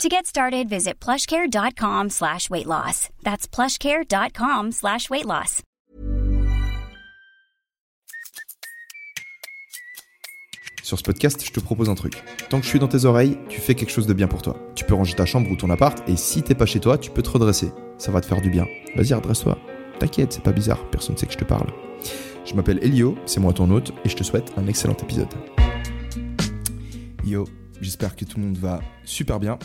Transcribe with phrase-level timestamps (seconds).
[0.00, 3.08] To get started, visit plushcare.com slash weight loss.
[3.22, 5.62] That's plushcare.com slash weight loss.
[10.82, 12.22] Sur ce podcast, je te propose un truc.
[12.50, 14.56] Tant que je suis dans tes oreilles, tu fais quelque chose de bien pour toi.
[14.74, 17.10] Tu peux ranger ta chambre ou ton appart, et si t'es pas chez toi, tu
[17.10, 17.70] peux te redresser.
[17.96, 18.66] Ça va te faire du bien.
[18.96, 19.56] Vas-y, redresse-toi.
[20.00, 21.72] T'inquiète, c'est pas bizarre, personne ne sait que je te parle.
[22.44, 25.32] Je m'appelle Elio, c'est moi ton hôte, et je te souhaite un excellent épisode.
[27.24, 27.44] Yo,
[27.80, 29.58] j'espère que tout le monde va super bien.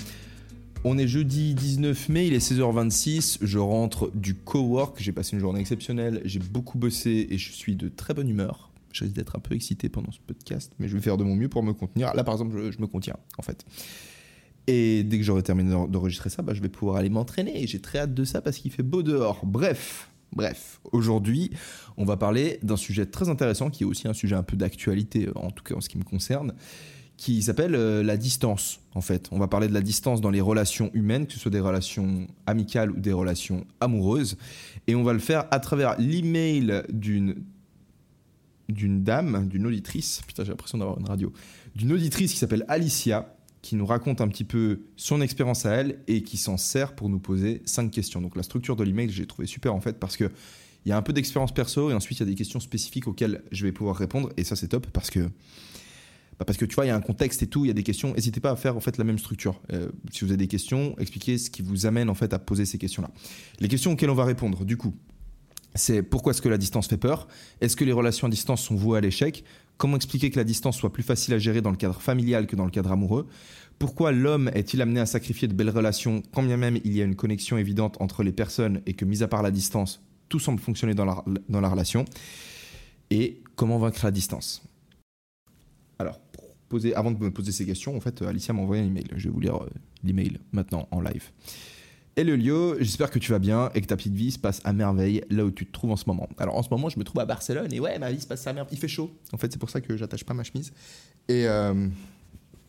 [0.89, 5.41] On est jeudi 19 mai, il est 16h26, je rentre du cowork, j'ai passé une
[5.41, 8.71] journée exceptionnelle, j'ai beaucoup bossé et je suis de très bonne humeur.
[8.93, 11.35] Je risque d'être un peu excité pendant ce podcast, mais je vais faire de mon
[11.35, 12.13] mieux pour me contenir.
[12.13, 13.65] Là par exemple, je, me contiens en fait.
[14.67, 17.61] Et dès que j'aurai terminé d'enregistrer ça, bah, je vais pouvoir aller m'entraîner.
[17.61, 19.45] Et j'ai très hâte de ça parce qu'il fait beau dehors.
[19.45, 20.79] Bref, bref.
[20.93, 21.51] Aujourd'hui,
[21.97, 25.27] on va parler d'un sujet très intéressant qui est aussi un sujet un peu d'actualité,
[25.35, 26.53] en tout cas en ce qui me concerne,
[27.17, 28.79] qui s'appelle euh, la distance.
[28.93, 31.51] En fait, on va parler de la distance dans les relations humaines, que ce soit
[31.51, 34.37] des relations amicales ou des relations amoureuses.
[34.85, 37.35] Et on va le faire à travers l'email d'une
[38.69, 41.31] d'une dame, d'une auditrice, putain j'ai l'impression d'avoir une radio,
[41.73, 45.99] d'une auditrice qui s'appelle Alicia, qui nous raconte un petit peu son expérience à elle
[46.07, 48.21] et qui s'en sert pour nous poser cinq questions.
[48.21, 50.29] Donc la structure de l'email, j'ai trouvé super en fait parce que
[50.85, 53.07] il y a un peu d'expérience perso et ensuite il y a des questions spécifiques
[53.07, 55.29] auxquelles je vais pouvoir répondre et ça c'est top parce que
[56.39, 57.73] bah parce que tu vois il y a un contexte et tout, il y a
[57.73, 58.13] des questions.
[58.13, 59.59] N'hésitez pas à faire en fait la même structure.
[59.73, 62.65] Euh, si vous avez des questions, expliquez ce qui vous amène en fait à poser
[62.65, 63.09] ces questions-là.
[63.59, 64.93] Les questions auxquelles on va répondre, du coup,
[65.73, 67.27] c'est pourquoi est-ce que la distance fait peur?
[67.61, 69.43] Est-ce que les relations à distance sont vouées à l'échec?
[69.77, 72.55] Comment expliquer que la distance soit plus facile à gérer dans le cadre familial que
[72.55, 73.27] dans le cadre amoureux?
[73.77, 77.05] Pourquoi l'homme est-il amené à sacrifier de belles relations quand bien même il y a
[77.05, 80.59] une connexion évidente entre les personnes et que, mis à part la distance, tout semble
[80.59, 82.05] fonctionner dans la, dans la relation?
[83.11, 84.63] Et comment vaincre la distance?
[85.99, 86.19] Alors,
[86.69, 89.05] poser, avant de me poser ces questions, en fait, Alicia m'a envoyé un email.
[89.15, 89.69] Je vais vous lire euh,
[90.03, 91.31] l'email maintenant en live.
[92.15, 94.73] Hello Lio, j'espère que tu vas bien et que ta petite vie se passe à
[94.73, 96.27] merveille là où tu te trouves en ce moment.
[96.39, 98.47] Alors en ce moment, je me trouve à Barcelone et ouais, ma vie se passe
[98.47, 98.73] à merveille.
[98.75, 99.11] Il fait chaud.
[99.33, 100.73] En fait, c'est pour ça que j'attache pas ma chemise.
[101.27, 101.87] Et, euh,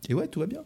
[0.07, 0.65] et ouais, tout va bien.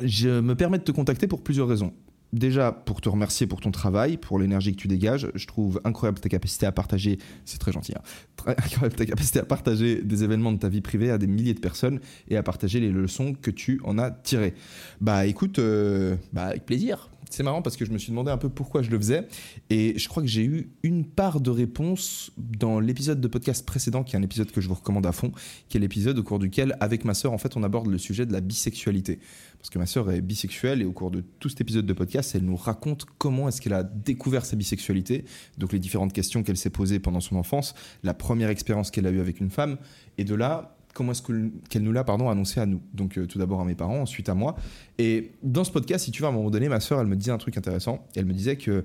[0.00, 1.92] Je me permets de te contacter pour plusieurs raisons.
[2.32, 5.30] Déjà, pour te remercier pour ton travail, pour l'énergie que tu dégages.
[5.34, 8.02] Je trouve incroyable ta capacité à partager, c'est très gentil, hein,
[8.46, 11.60] incroyable ta capacité à partager des événements de ta vie privée à des milliers de
[11.60, 14.54] personnes et à partager les leçons que tu en as tirées.
[15.00, 18.36] Bah écoute, euh, bah, avec plaisir c'est marrant parce que je me suis demandé un
[18.36, 19.26] peu pourquoi je le faisais.
[19.70, 24.04] Et je crois que j'ai eu une part de réponse dans l'épisode de podcast précédent,
[24.04, 25.32] qui est un épisode que je vous recommande à fond,
[25.68, 28.26] qui est l'épisode au cours duquel, avec ma sœur, en fait, on aborde le sujet
[28.26, 29.18] de la bisexualité.
[29.58, 32.34] Parce que ma sœur est bisexuelle et au cours de tout cet épisode de podcast,
[32.34, 35.24] elle nous raconte comment est-ce qu'elle a découvert sa bisexualité,
[35.58, 39.10] donc les différentes questions qu'elle s'est posées pendant son enfance, la première expérience qu'elle a
[39.10, 39.76] eue avec une femme.
[40.18, 42.80] Et de là, comment est-ce qu'elle nous l'a pardon annoncé à nous.
[42.94, 44.56] Donc euh, tout d'abord à mes parents ensuite à moi.
[44.98, 47.16] Et dans ce podcast si tu veux à un moment donné ma soeur elle me
[47.16, 48.06] disait un truc intéressant.
[48.16, 48.84] Elle me disait que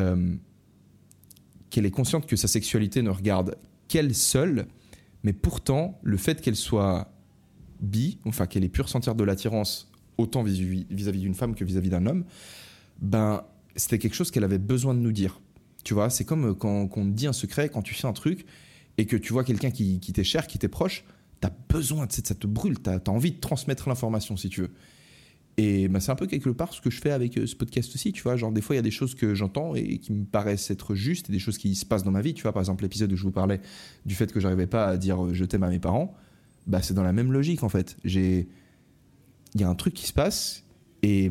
[0.00, 0.34] euh,
[1.70, 3.56] qu'elle est consciente que sa sexualité ne regarde
[3.88, 4.66] qu'elle seule
[5.22, 7.10] mais pourtant le fait qu'elle soit
[7.80, 12.06] bi enfin qu'elle ait pu ressentir de l'attirance autant vis-à-vis d'une femme que vis-à-vis d'un
[12.06, 12.24] homme
[13.00, 13.42] ben
[13.76, 15.40] c'était quelque chose qu'elle avait besoin de nous dire.
[15.82, 18.46] Tu vois c'est comme quand, on dit un secret quand tu fais un truc
[18.96, 21.04] et que tu vois quelqu'un qui t'est cher qui t'est proche
[21.44, 24.70] tu as besoin, ça te brûle, tu as, envie de transmettre l'information si tu veux.
[25.56, 27.94] Et bah, c'est un peu quelque part ce que je fais avec euh, ce podcast
[27.94, 28.36] aussi, tu vois.
[28.36, 30.94] Genre, des fois, il y a des choses que j'entends et qui me paraissent être
[30.96, 32.52] justes et des choses qui se passent dans ma vie, tu vois.
[32.52, 33.60] Par exemple, l'épisode où je vous parlais
[34.04, 36.14] du fait que j'arrivais pas à dire euh, je t'aime à mes parents,
[36.66, 37.96] bah, c'est dans la même logique en fait.
[38.04, 38.48] J'ai.
[39.54, 40.64] Il y a un truc qui se passe
[41.02, 41.30] et,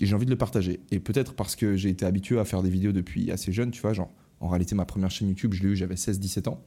[0.00, 0.80] j'ai envie de le partager.
[0.90, 3.80] Et peut-être parce que j'ai été habitué à faire des vidéos depuis assez jeune, tu
[3.80, 3.92] vois.
[3.92, 6.62] Genre, en réalité, ma première chaîne YouTube, je l'ai eu, j'avais 16-17 ans.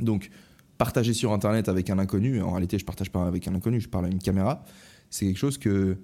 [0.00, 0.30] Donc,
[0.78, 3.88] partager sur Internet avec un inconnu, en réalité, je partage pas avec un inconnu, je
[3.88, 4.64] parle à une caméra,
[5.10, 5.98] c'est quelque chose que.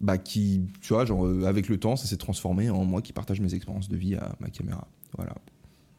[0.00, 3.12] Bah, qui, tu vois, genre, euh, avec le temps, ça s'est transformé en moi qui
[3.12, 4.88] partage mes expériences de vie à ma caméra.
[5.16, 5.32] Voilà.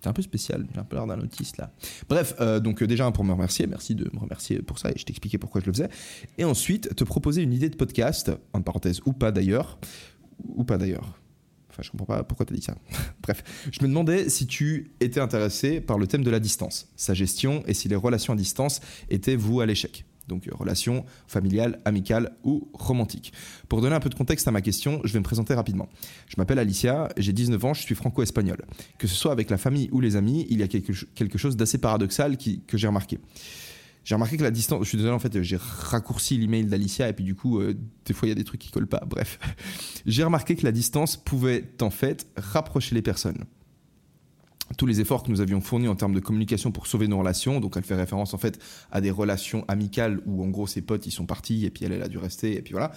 [0.01, 1.71] C'est un peu spécial, j'ai un peu l'air d'un autiste là.
[2.09, 4.95] Bref, euh, donc euh, déjà pour me remercier, merci de me remercier pour ça et
[4.97, 5.87] je t'expliquais pourquoi je le faisais.
[6.37, 9.79] Et ensuite, te proposer une idée de podcast, en parenthèse ou pas d'ailleurs,
[10.43, 11.17] ou pas d'ailleurs,
[11.73, 12.75] Enfin, je comprends pas pourquoi tu as dit ça.
[13.23, 17.15] Bref, je me demandais si tu étais intéressé par le thème de la distance, sa
[17.15, 18.79] gestion et si les relations à distance
[19.09, 20.05] étaient vous à l'échec.
[20.27, 23.33] Donc relation familiale, amicale ou romantique.
[23.67, 25.89] Pour donner un peu de contexte à ma question, je vais me présenter rapidement.
[26.27, 28.63] Je m'appelle Alicia, j'ai 19 ans, je suis franco-espagnol.
[28.99, 31.79] Que ce soit avec la famille ou les amis, il y a quelque, chose d'assez
[31.79, 33.19] paradoxal que j'ai remarqué.
[34.03, 37.13] J'ai remarqué que la distance, je suis désolé en fait, j'ai raccourci l'email d'Alicia et
[37.13, 37.73] puis du coup, euh,
[38.05, 39.03] des fois il y a des trucs qui collent pas.
[39.07, 39.39] Bref,
[40.05, 43.45] j'ai remarqué que la distance pouvait en fait rapprocher les personnes
[44.77, 47.59] tous les efforts que nous avions fournis en termes de communication pour sauver nos relations.
[47.59, 48.59] Donc elle fait référence en fait
[48.91, 51.91] à des relations amicales où en gros ses potes ils sont partis et puis elle,
[51.91, 52.91] elle a dû rester et puis voilà.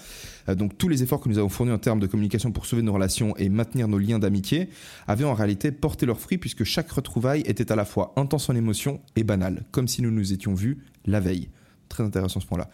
[0.49, 2.82] Euh, donc tous les efforts que nous avons fournis en termes de communication pour sauver
[2.82, 4.69] nos relations et maintenir nos liens d'amitié
[5.06, 8.55] avaient en réalité porté leurs fruits puisque chaque retrouvaille était à la fois intense en
[8.55, 11.49] émotion et banale, comme si nous nous étions vus la veille.
[11.88, 12.69] Très intéressant ce point-là.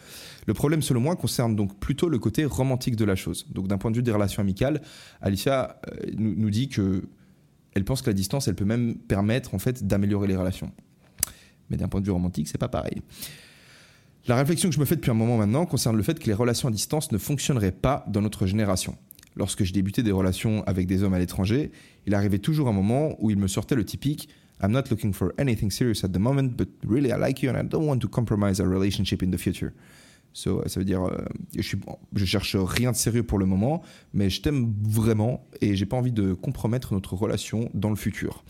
[0.46, 3.46] Le problème, selon moi, concerne donc plutôt le côté romantique de la chose.
[3.50, 4.80] Donc, d'un point de vue des relations amicales,
[5.20, 7.02] Alicia euh, nous, dit que
[7.74, 10.72] elle pense que la distance, elle peut même permettre en fait d'améliorer les relations.
[11.70, 13.02] Mais d'un point de vue romantique, c'est pas pareil.
[14.26, 16.34] La réflexion que je me fais depuis un moment maintenant concerne le fait que les
[16.34, 18.96] relations à distance ne fonctionneraient pas dans notre génération.
[19.36, 21.72] Lorsque je débutais des relations avec des hommes à l'étranger,
[22.06, 24.28] il arrivait toujours un moment où il me sortait le typique
[24.62, 27.56] I'm not looking for anything serious at the moment, but really I like you and
[27.56, 29.72] I don't want to compromise our relationship in the future.
[30.34, 31.24] Dire, euh,
[31.58, 31.76] je,
[32.14, 33.82] je cherche rien de sérieux pour le moment,
[34.14, 38.44] mais je t'aime vraiment et j'ai pas envie de compromettre notre relation dans le futur.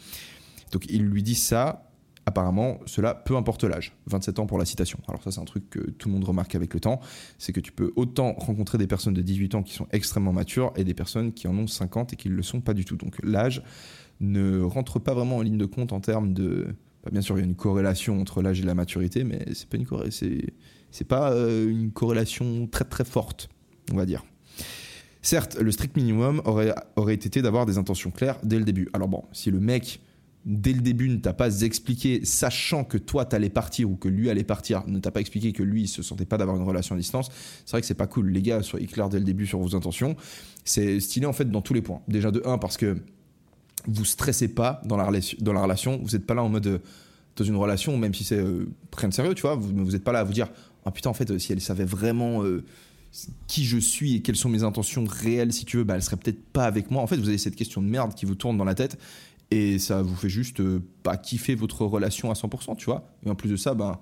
[0.70, 1.88] Donc il lui dit ça.
[2.24, 3.96] Apparemment, cela peu importe l'âge.
[4.06, 5.00] 27 ans pour la citation.
[5.08, 7.00] Alors ça, c'est un truc que tout le monde remarque avec le temps.
[7.36, 10.72] C'est que tu peux autant rencontrer des personnes de 18 ans qui sont extrêmement matures
[10.76, 12.94] et des personnes qui en ont 50 et qui ne le sont pas du tout.
[12.94, 13.64] Donc l'âge
[14.22, 16.68] ne rentre pas vraiment en ligne de compte en termes de...
[17.04, 19.68] Bah, bien sûr, il y a une corrélation entre l'âge et la maturité, mais c'est
[19.68, 19.86] pas une
[21.08, 23.48] pas euh, une corrélation très très forte,
[23.92, 24.24] on va dire.
[25.20, 28.88] Certes, le strict minimum aurait, aurait été d'avoir des intentions claires dès le début.
[28.92, 30.00] Alors bon, si le mec,
[30.44, 34.30] dès le début, ne t'a pas expliqué, sachant que toi t'allais partir ou que lui
[34.30, 36.94] allait partir, ne t'a pas expliqué que lui il se sentait pas d'avoir une relation
[36.94, 37.30] à distance,
[37.64, 38.30] c'est vrai que c'est pas cool.
[38.30, 40.16] Les gars, soyez clairs dès le début sur vos intentions.
[40.64, 42.00] C'est stylé en fait dans tous les points.
[42.08, 42.96] Déjà de 1 parce que
[43.86, 45.08] vous stressez pas dans la,
[45.40, 46.78] dans la relation, vous n'êtes pas là en mode euh,
[47.36, 50.12] dans une relation, même si c'est euh, rien de sérieux, tu vois, vous n'êtes pas
[50.12, 50.48] là à vous dire
[50.84, 52.64] ah putain, en fait, si elle savait vraiment euh,
[53.46, 56.16] qui je suis et quelles sont mes intentions réelles, si tu veux, bah, elle serait
[56.16, 57.02] peut-être pas avec moi.
[57.02, 58.98] En fait, vous avez cette question de merde qui vous tourne dans la tête
[59.50, 63.06] et ça vous fait juste euh, pas kiffer votre relation à 100%, tu vois.
[63.24, 63.98] Et en plus de ça, ben.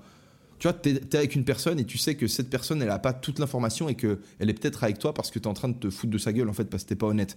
[0.58, 2.98] tu vois, t'es es avec une personne et tu sais que cette personne, elle a
[2.98, 5.74] pas toute l'information et qu'elle est peut-être avec toi parce que t'es en train de
[5.74, 7.36] te foutre de sa gueule, en fait, parce que t'es pas honnête.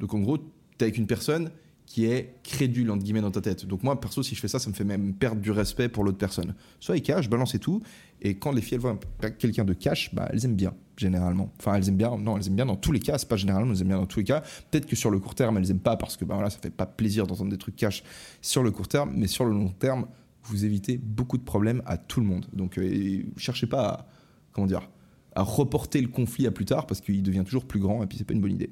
[0.00, 0.38] Donc en gros,
[0.78, 1.50] t'es avec une personne
[1.88, 3.64] qui est crédule entre guillemets dans ta tête.
[3.64, 6.04] Donc moi perso si je fais ça, ça me fait même perdre du respect pour
[6.04, 6.54] l'autre personne.
[6.80, 7.80] Soit cash, balance et tout,
[8.20, 9.00] et quand les filles elles voient
[9.38, 11.50] quelqu'un de cash, bah elles aiment bien généralement.
[11.58, 13.72] Enfin elles aiment bien, non elles aiment bien dans tous les cas, c'est pas généralement
[13.72, 14.42] elles aiment bien dans tous les cas.
[14.70, 16.68] Peut-être que sur le court terme elles aiment pas parce que bah voilà ça fait
[16.68, 18.02] pas plaisir d'entendre des trucs cash
[18.42, 20.08] sur le court terme, mais sur le long terme
[20.42, 22.44] vous évitez beaucoup de problèmes à tout le monde.
[22.52, 24.06] Donc euh, cherchez pas à,
[24.52, 24.90] comment dire
[25.34, 28.18] à reporter le conflit à plus tard parce qu'il devient toujours plus grand et puis
[28.18, 28.70] c'est pas une bonne idée.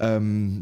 [0.00, 0.60] Euh,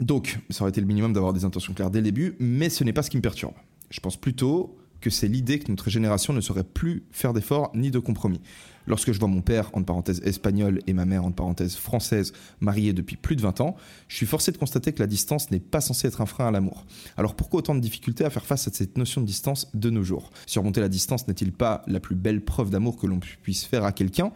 [0.00, 2.84] donc, ça aurait été le minimum d'avoir des intentions claires dès le début, mais ce
[2.84, 3.54] n'est pas ce qui me perturbe.
[3.90, 7.90] Je pense plutôt que c'est l'idée que notre génération ne saurait plus faire d'efforts ni
[7.90, 8.40] de compromis.
[8.86, 12.92] Lorsque je vois mon père, entre parenthèses espagnol, et ma mère, entre parenthèses française, mariés
[12.92, 13.76] depuis plus de 20 ans,
[14.08, 16.50] je suis forcé de constater que la distance n'est pas censée être un frein à
[16.50, 16.86] l'amour.
[17.16, 20.02] Alors pourquoi autant de difficultés à faire face à cette notion de distance de nos
[20.02, 20.30] jours?
[20.46, 23.92] Surmonter la distance n'est-il pas la plus belle preuve d'amour que l'on puisse faire à
[23.92, 24.32] quelqu'un?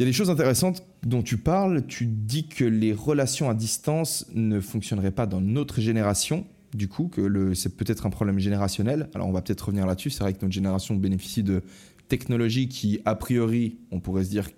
[0.00, 1.86] Il y a des choses intéressantes dont tu parles.
[1.86, 6.46] Tu dis que les relations à distance ne fonctionneraient pas dans notre génération.
[6.72, 9.10] Du coup, que c'est peut-être un problème générationnel.
[9.14, 10.08] Alors, on va peut-être revenir là-dessus.
[10.08, 11.62] C'est vrai que notre génération bénéficie de
[12.08, 14.48] technologies qui, a priori, on pourrait se dire,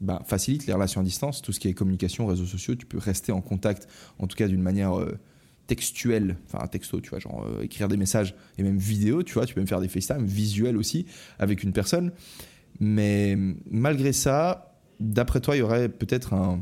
[0.00, 1.42] bah, facilitent les relations à distance.
[1.42, 3.86] Tout ce qui est communication, réseaux sociaux, tu peux rester en contact,
[4.18, 5.18] en tout cas d'une manière euh,
[5.66, 9.34] textuelle, enfin un texto, tu vois, genre euh, écrire des messages et même vidéo, tu
[9.34, 11.04] vois, tu peux même faire des FaceTime visuels aussi
[11.38, 12.12] avec une personne.
[12.80, 13.36] Mais
[13.70, 16.60] malgré ça, d'après toi, il y aurait peut-être un,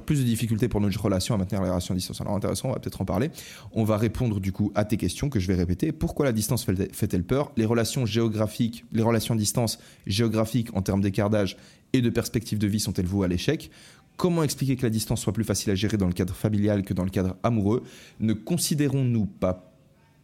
[0.00, 2.20] plus de difficultés pour notre relation à maintenir la relation à distance.
[2.20, 3.30] Alors intéressant, on va peut-être en parler.
[3.72, 5.92] On va répondre du coup à tes questions que je vais répéter.
[5.92, 7.52] Pourquoi la distance fait-elle peur?
[7.56, 11.56] Les relations géographiques, les relations à distance géographiques en termes d'écart d'âge
[11.92, 13.70] et de perspective de vie sont-elles vouées à l'échec?
[14.16, 16.94] Comment expliquer que la distance soit plus facile à gérer dans le cadre familial que
[16.94, 17.82] dans le cadre amoureux?
[18.20, 19.72] Ne considérons-nous pas,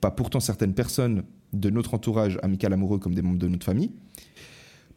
[0.01, 3.91] pas pourtant certaines personnes de notre entourage amical amoureux comme des membres de notre famille?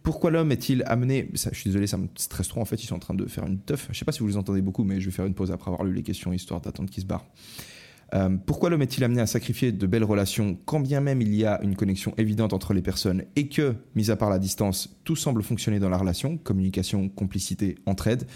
[0.03, 2.61] Pourquoi l'homme est-il amené Je suis désolé, ça me stresse trop.
[2.61, 3.87] En fait, ils sont en train de faire une teuf.
[3.91, 5.69] Je sais pas si vous les entendez beaucoup, mais je vais faire une pause après
[5.71, 7.27] avoir lu les questions histoire d'attendre qu'ils se barrent.
[8.13, 11.45] Euh, pourquoi l'homme est-il amené à sacrifier de belles relations quand bien même il y
[11.45, 15.15] a une connexion évidente entre les personnes et que, mis à part la distance, tout
[15.15, 18.27] semble fonctionner dans la relation, communication, complicité, entraide?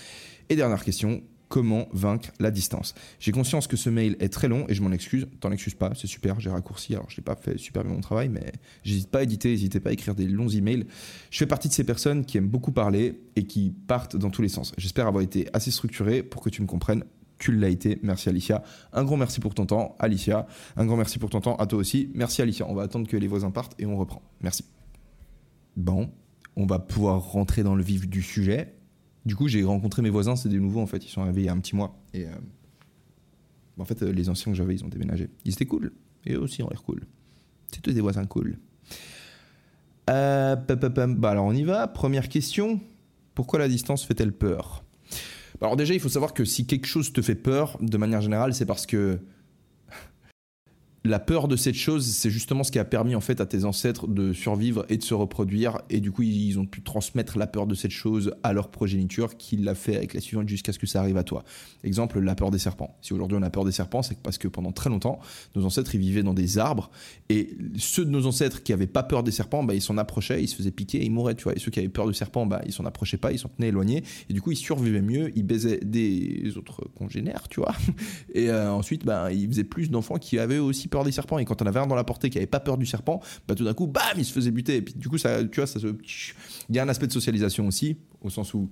[0.49, 2.93] Et dernière question, comment vaincre la distance.
[3.19, 5.27] J'ai conscience que ce mail est très long et je m'en excuse.
[5.39, 6.93] T'en excuses pas, c'est super, j'ai raccourci.
[6.93, 8.51] Alors je n'ai pas fait super bien mon travail, mais
[8.83, 10.85] j'hésite pas à éditer, n'hésitez pas à écrire des longs emails.
[11.29, 14.41] Je fais partie de ces personnes qui aiment beaucoup parler et qui partent dans tous
[14.41, 14.73] les sens.
[14.77, 17.03] J'espère avoir été assez structuré pour que tu me comprennes.
[17.37, 18.63] Tu l'as été, merci Alicia.
[18.93, 20.47] Un grand merci pour ton temps, Alicia.
[20.77, 22.09] Un grand merci pour ton temps à toi aussi.
[22.13, 22.65] Merci Alicia.
[22.69, 24.21] On va attendre que les voisins partent et on reprend.
[24.41, 24.63] Merci.
[25.75, 26.09] Bon,
[26.55, 28.73] on va pouvoir rentrer dans le vif du sujet.
[29.25, 31.03] Du coup, j'ai rencontré mes voisins, c'est des nouveaux en fait.
[31.03, 31.97] Ils sont arrivés il y a un petit mois.
[32.13, 32.31] Et euh,
[33.79, 35.29] en fait, euh, les anciens que j'avais, ils ont déménagé.
[35.45, 35.91] Ils étaient cool.
[36.25, 37.01] Et eux aussi ont l'air cool.
[37.71, 38.57] C'est tous des voisins cool.
[40.09, 41.87] Euh, bah alors on y va.
[41.87, 42.79] Première question.
[43.33, 44.83] Pourquoi la distance fait-elle peur?
[45.59, 48.21] Bah, Alors déjà, il faut savoir que si quelque chose te fait peur, de manière
[48.21, 49.19] générale, c'est parce que
[51.05, 53.63] la peur de cette chose, c'est justement ce qui a permis en fait à tes
[53.63, 55.79] ancêtres de survivre et de se reproduire.
[55.89, 59.37] Et du coup, ils ont pu transmettre la peur de cette chose à leur progéniture,
[59.37, 61.43] qui l'a fait avec la suivante jusqu'à ce que ça arrive à toi.
[61.83, 62.97] Exemple, la peur des serpents.
[63.01, 65.19] Si aujourd'hui on a peur des serpents, c'est parce que pendant très longtemps,
[65.55, 66.89] nos ancêtres ils vivaient dans des arbres
[67.29, 70.41] et ceux de nos ancêtres qui avaient pas peur des serpents, bah, ils s'en approchaient,
[70.41, 71.55] ils se faisaient piquer, ils mouraient, tu vois.
[71.55, 73.69] Et ceux qui avaient peur des serpents, bah, ils s'en approchaient pas, ils s'en tenaient
[73.69, 74.03] éloignés.
[74.29, 77.75] Et du coup, ils survivaient mieux, ils baisaient des autres congénères, tu vois.
[78.33, 81.37] Et euh, ensuite, bah, ils faisaient plus d'enfants qui avaient aussi peur des serpents.
[81.39, 83.55] Et quand on avait un dans la portée qui avait pas peur du serpent, bah,
[83.55, 84.77] tout d'un coup, bam, il se faisait buter.
[84.77, 85.87] Et puis du coup, ça, tu vois, ça se...
[86.69, 88.69] il y a un aspect de socialisation aussi, au sens où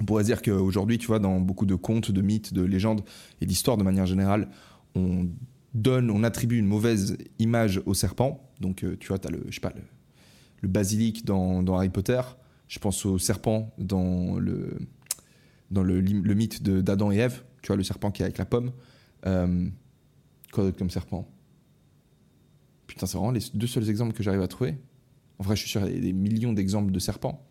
[0.00, 3.02] on pourrait dire qu'aujourd'hui, tu vois, dans beaucoup de contes, de mythes, de légendes
[3.40, 4.48] et d'histoires de manière générale,
[4.94, 5.28] on
[5.74, 8.50] donne, on attribue une mauvaise image au serpent.
[8.60, 9.72] Donc, euh, tu vois, tu le, je sais pas,
[10.62, 12.20] le, basilic dans, Harry Potter.
[12.68, 14.76] Je pense au serpent dans le,
[15.70, 17.42] dans le, le mythe d'Adam et Ève.
[17.62, 18.72] Tu vois, le serpent qui est avec la pomme.
[19.26, 19.68] Euh,
[20.52, 21.28] quoi d'autre comme serpent
[22.86, 24.78] Putain, c'est vraiment les deux seuls exemples que j'arrive à trouver.
[25.38, 27.44] En vrai, je suis sûr qu'il y a des millions d'exemples de serpents.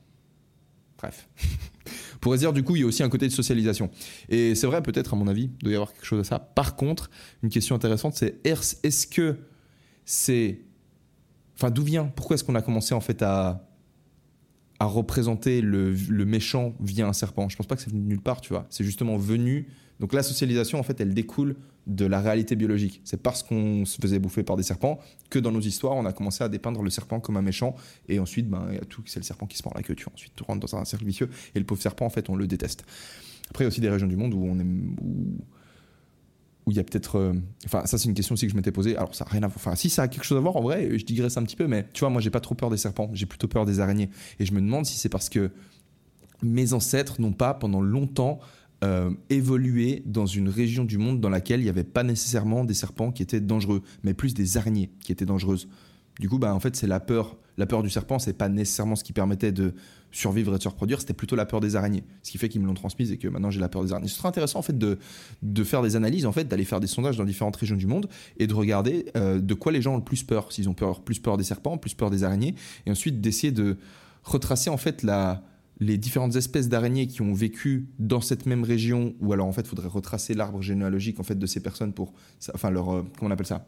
[0.97, 1.27] Bref.
[2.21, 3.91] Pour dire, du coup, il y a aussi un côté de socialisation.
[4.29, 6.39] Et c'est vrai, peut-être, à mon avis, il doit y avoir quelque chose à ça.
[6.39, 7.11] Par contre,
[7.43, 9.37] une question intéressante, c'est est-ce que
[10.05, 10.61] c'est.
[11.55, 13.69] Enfin, d'où vient Pourquoi est-ce qu'on a commencé, en fait, à,
[14.79, 17.49] à représenter le, le, méchant via un serpent?
[17.49, 18.65] Je pense pas que c'est venu de nulle part, tu vois.
[18.69, 19.67] C'est justement venu
[19.99, 21.55] donc la socialisation, en fait, elle découle
[21.87, 23.01] de la réalité biologique.
[23.03, 24.99] C'est parce qu'on se faisait bouffer par des serpents
[25.29, 27.75] que dans nos histoires, on a commencé à dépeindre le serpent comme un méchant.
[28.09, 28.67] Et ensuite, ben,
[29.05, 29.95] c'est le serpent qui se mord la queue.
[29.95, 31.29] Tu ensuite, tu rentres dans un cercle vicieux.
[31.53, 32.85] Et le pauvre serpent, en fait, on le déteste.
[33.49, 36.79] Après, il y a aussi des régions du monde où on aime, où, il y
[36.79, 37.17] a peut-être.
[37.17, 37.33] Euh,
[37.65, 38.97] enfin, ça, c'est une question aussi que je m'étais posée.
[38.97, 39.57] Alors, ça n'a rien à voir.
[39.57, 41.67] Enfin, si ça a quelque chose à voir, en vrai, je digresse un petit peu,
[41.67, 43.11] mais tu vois, moi, j'ai pas trop peur des serpents.
[43.13, 44.09] J'ai plutôt peur des araignées.
[44.39, 45.51] Et je me demande si c'est parce que
[46.41, 48.39] mes ancêtres n'ont pas, pendant longtemps,
[48.85, 52.75] euh, évoluer dans une région du monde dans laquelle il n'y avait pas nécessairement des
[52.75, 55.67] serpents qui étaient dangereux, mais plus des araignées qui étaient dangereuses.
[56.19, 57.37] Du coup, bah, en fait, c'est la peur.
[57.57, 59.73] La peur du serpent, c'est pas nécessairement ce qui permettait de
[60.11, 62.03] survivre et de se reproduire, c'était plutôt la peur des araignées.
[62.21, 64.07] Ce qui fait qu'ils me l'ont transmise et que maintenant j'ai la peur des araignées.
[64.07, 64.99] Ce serait intéressant en fait de,
[65.41, 68.07] de faire des analyses, en fait, d'aller faire des sondages dans différentes régions du monde
[68.37, 70.51] et de regarder euh, de quoi les gens ont le plus peur.
[70.51, 73.77] S'ils ont peur, plus peur des serpents, plus peur des araignées, et ensuite d'essayer de
[74.23, 75.43] retracer en fait la,
[75.79, 79.61] les différentes espèces d'araignées qui ont vécu dans cette même région, ou alors en fait,
[79.61, 82.13] il faudrait retracer l'arbre généalogique en fait de ces personnes pour,
[82.53, 83.67] enfin leur, euh, comment on appelle ça,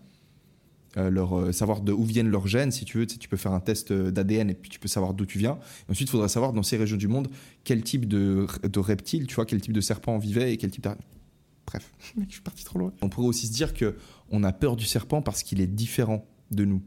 [0.95, 3.05] euh, leur euh, savoir de où viennent leurs gènes, si tu veux.
[3.05, 5.59] Tu, peux faire un test d'ADN et puis tu peux savoir d'où tu viens.
[5.89, 7.27] ensuite, il faudrait savoir dans ces régions du monde
[7.63, 10.83] quel type de, de reptile, tu vois, quel type de serpent vivait et quel type
[10.83, 11.05] d'araignée.
[11.65, 11.91] Bref,
[12.27, 12.93] je suis parti trop loin.
[13.01, 13.95] On pourrait aussi se dire que
[14.29, 16.81] on a peur du serpent parce qu'il est différent de nous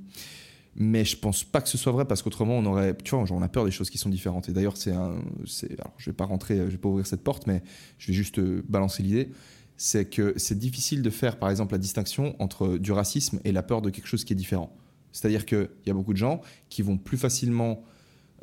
[0.76, 3.42] mais je pense pas que ce soit vrai parce qu'autrement on aurait tu vois on
[3.42, 4.48] a peur des choses qui sont différentes.
[4.48, 7.22] Et d'ailleurs c'est un c'est alors je vais pas rentrer je vais pas ouvrir cette
[7.22, 7.62] porte mais
[7.98, 9.30] je vais juste euh, balancer l'idée.
[9.76, 13.62] C'est que c'est difficile de faire par exemple la distinction entre du racisme et la
[13.62, 14.76] peur de quelque chose qui est différent.
[15.12, 17.82] C'est-à-dire qu'il y a beaucoup de gens qui vont plus facilement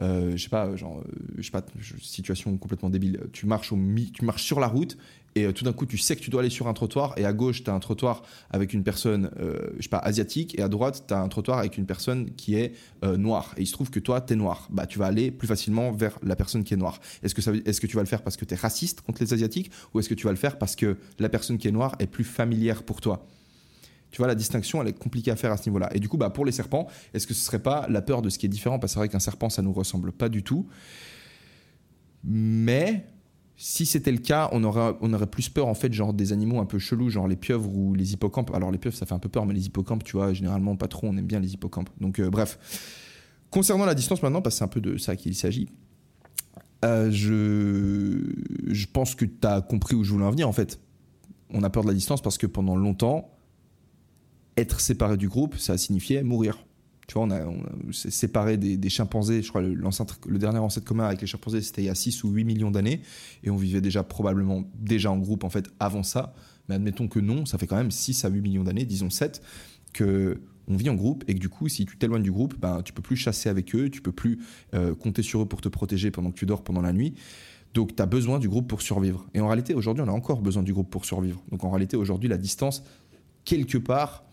[0.01, 1.63] euh, je sais pas, genre, euh, je sais pas,
[2.01, 3.21] situation complètement débile.
[3.33, 3.77] Tu marches, au
[4.13, 4.97] tu marches sur la route
[5.35, 7.25] et euh, tout d'un coup tu sais que tu dois aller sur un trottoir et
[7.25, 9.29] à gauche tu as un trottoir avec une personne
[9.77, 12.55] je sais pas asiatique et à droite tu as un trottoir avec une personne qui
[12.55, 12.73] est
[13.03, 13.53] noire.
[13.57, 15.91] Et il se trouve que toi tu es noir bah tu vas aller plus facilement
[15.91, 16.99] vers la personne qui est noire.
[17.23, 19.21] Est-ce que ça est-ce que tu vas le faire parce que tu es raciste contre
[19.21, 21.71] les asiatiques ou est-ce que tu vas le faire parce que la personne qui est
[21.71, 23.25] noire est plus familière pour toi?
[24.17, 25.91] Tu vois, la distinction, elle est compliquée à faire à ce niveau-là.
[25.93, 28.31] Et du coup, bah, pour les serpents, est-ce que ce serait pas la peur de
[28.31, 28.79] ce qui est différent?
[28.79, 30.65] Parce que c'est vrai qu'un serpent, ça nous ressemble pas du tout.
[32.23, 33.05] Mais
[33.57, 36.59] si c'était le cas, on aurait, on aurait plus peur en fait, genre des animaux
[36.59, 38.49] un peu chelous, genre les pieuvres ou les hippocampes.
[38.55, 40.87] Alors les pieuvres, ça fait un peu peur, mais les hippocampes, tu vois, généralement pas
[40.87, 41.05] trop.
[41.05, 41.91] On aime bien les hippocampes.
[42.01, 42.57] Donc euh, bref.
[43.51, 45.69] Concernant la distance maintenant, parce que c'est un peu de ça qu'il s'agit.
[46.85, 48.33] Euh, je,
[48.65, 50.79] je pense que tu as compris où je voulais en venir en fait.
[51.51, 53.36] On a peur de la distance parce que pendant longtemps,
[54.57, 56.57] être séparé du groupe, ça signifiait mourir.
[57.07, 57.39] Tu vois, on a,
[57.91, 59.41] séparé des, chimpanzés.
[59.41, 62.25] Je crois le, le dernier ancêtre commun avec les chimpanzés, c'était il y a 6
[62.25, 63.01] ou 8 millions d'années.
[63.43, 66.33] Et on vivait déjà probablement déjà en groupe, en fait, avant ça.
[66.67, 69.41] Mais admettons que non, ça fait quand même 6 à 8 millions d'années, disons 7,
[69.93, 72.81] que on vit en groupe et que du coup, si tu t'éloignes du groupe, ben,
[72.83, 74.39] tu peux plus chasser avec eux, tu peux plus
[74.73, 77.13] euh, compter sur eux pour te protéger pendant que tu dors pendant la nuit.
[77.73, 79.25] Donc, tu as besoin du groupe pour survivre.
[79.33, 81.41] Et en réalité, aujourd'hui, on a encore besoin du groupe pour survivre.
[81.51, 82.83] Donc, en réalité, aujourd'hui, la distance,
[83.45, 84.25] quelque part,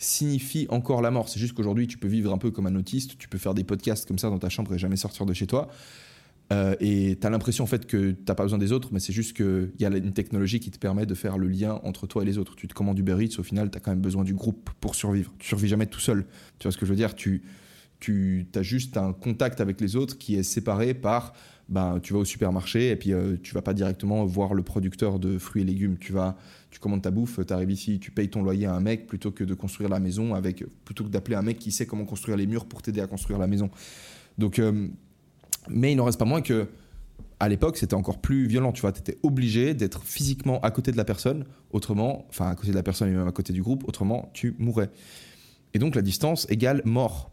[0.00, 1.28] signifie encore la mort.
[1.28, 3.64] C'est juste qu'aujourd'hui, tu peux vivre un peu comme un autiste, tu peux faire des
[3.64, 5.68] podcasts comme ça dans ta chambre et jamais sortir de chez toi.
[6.52, 9.12] Euh, et tu as l'impression en fait que tu pas besoin des autres, mais c'est
[9.12, 12.22] juste qu'il y a une technologie qui te permet de faire le lien entre toi
[12.22, 12.56] et les autres.
[12.56, 14.94] Tu te commandes Uber Eats, au final, tu as quand même besoin du groupe pour
[14.94, 15.32] survivre.
[15.38, 16.24] Tu survis jamais tout seul.
[16.58, 17.14] Tu vois ce que je veux dire?
[17.14, 17.42] Tu,
[18.00, 21.34] tu as juste un contact avec les autres qui est séparé par
[21.68, 25.20] ben, tu vas au supermarché et puis euh, tu vas pas directement voir le producteur
[25.20, 25.98] de fruits et légumes.
[25.98, 26.36] Tu vas,
[26.70, 29.30] tu commandes ta bouffe, tu arrives ici, tu payes ton loyer à un mec plutôt
[29.30, 32.36] que de construire la maison avec, plutôt que d'appeler un mec qui sait comment construire
[32.36, 33.70] les murs pour t'aider à construire la maison.
[34.38, 34.88] Donc, euh,
[35.68, 36.68] mais il n'en reste pas moins que
[37.40, 38.70] à l'époque, c'était encore plus violent.
[38.70, 42.54] Tu vois, tu étais obligé d'être physiquement à côté de la personne, autrement, enfin à
[42.54, 44.90] côté de la personne et même à côté du groupe, autrement tu mourrais.
[45.72, 47.30] Et donc la distance égale mort.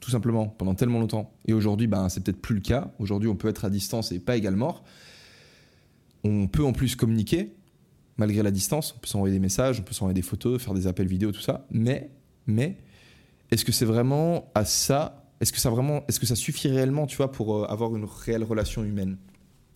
[0.00, 1.34] Tout simplement, pendant tellement longtemps.
[1.46, 2.92] Et aujourd'hui, ben, c'est peut-être plus le cas.
[2.98, 4.84] Aujourd'hui, on peut être à distance et pas égal mort.
[6.24, 7.52] On peut en plus communiquer,
[8.18, 8.94] malgré la distance.
[8.96, 11.40] On peut s'envoyer des messages, on peut s'envoyer des photos, faire des appels vidéo, tout
[11.40, 11.66] ça.
[11.70, 12.10] Mais,
[12.46, 12.76] mais,
[13.50, 17.06] est-ce que c'est vraiment à ça est-ce que ça vraiment, est-ce que ça suffit réellement,
[17.06, 19.18] tu vois, pour euh, avoir une réelle relation humaine?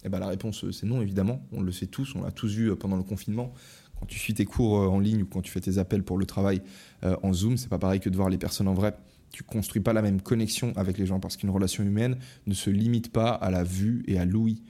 [0.04, 1.46] Eh ben la réponse euh, c'est non évidemment.
[1.52, 3.52] On le sait tous, on l'a tous vu euh, pendant le confinement.
[4.00, 6.26] Quand tu suis tes cours en ligne ou quand tu fais tes appels pour le
[6.26, 6.60] travail
[7.02, 8.96] en Zoom, c'est pas pareil que de voir les personnes en vrai.
[9.30, 12.18] Tu construis pas la même connexion avec les gens parce qu'une relation humaine
[12.48, 14.64] ne se limite pas à la vue et à l'ouïe.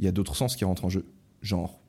[0.00, 1.04] Il y a d'autres sens qui rentrent en jeu,
[1.42, 1.80] genre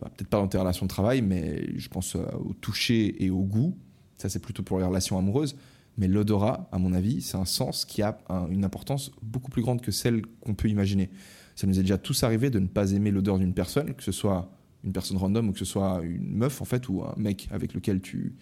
[0.00, 3.42] bah, peut-être pas dans tes relations de travail, mais je pense au toucher et au
[3.42, 3.76] goût.
[4.18, 5.56] Ça c'est plutôt pour les relations amoureuses
[5.98, 8.18] mais l'odorat, à mon avis, c'est un sens qui a
[8.50, 11.10] une importance beaucoup plus grande que celle qu'on peut imaginer.
[11.54, 14.12] Ça nous est déjà tous arrivé de ne pas aimer l'odeur d'une personne, que ce
[14.12, 14.50] soit
[14.84, 17.74] une personne random ou que ce soit une meuf en fait ou un mec avec
[17.74, 18.34] lequel tu,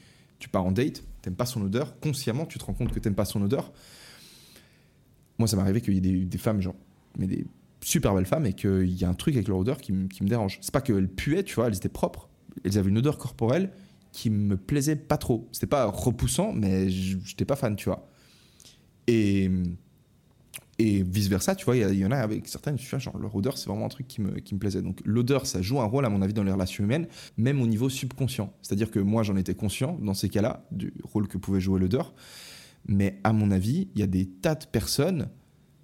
[0.53, 3.25] pars en date, t'aimes pas son odeur, consciemment tu te rends compte que t'aimes pas
[3.25, 3.73] son odeur.
[5.39, 6.77] Moi ça m'est arrivé qu'il y ait des, femmes, genre,
[7.19, 7.47] mais des
[7.83, 10.59] super belles femmes et qu'il y a un truc avec leur odeur qui, me dérange.
[10.61, 12.29] C'est pas qu'elles puaient, tu vois, elles étaient propres,
[12.65, 13.71] elles avaient une odeur corporelle
[14.13, 15.49] qui me plaisait pas trop.
[15.53, 18.09] C'était pas repoussant, mais j'étais pas fan, tu vois.
[19.07, 19.51] Et,
[20.79, 23.57] et vice versa, tu vois, il y, en a avec certaines, tu genre leur odeur,
[23.59, 24.83] c'est vraiment un truc qui me, qui me plaisait.
[24.83, 27.67] Donc l'odeur, ça joue un rôle, à mon avis, dans les relations humaines, même au
[27.67, 28.53] niveau subconscient.
[28.63, 32.15] C'est-à-dire que moi, j'en étais conscient dans ces cas-là, du rôle que pouvait jouer l'odeur.
[32.87, 35.29] Mais à mon avis, il y a des tas de personnes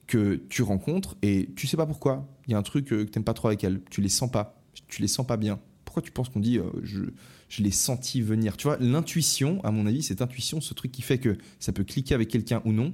[0.07, 2.29] que tu rencontres et tu sais pas pourquoi.
[2.47, 3.81] Il y a un truc euh, que t'aimes pas trop avec elles.
[3.91, 4.63] Tu les sens pas.
[4.89, 5.59] Tu les sens pas bien.
[5.85, 7.01] Pourquoi tu penses qu'on dit euh, je,
[7.49, 8.57] je l'ai senti venir?
[8.57, 11.85] Tu vois, l'intuition, à mon avis, cette intuition, ce truc qui fait que ça peut
[11.85, 12.93] cliquer avec quelqu'un ou non,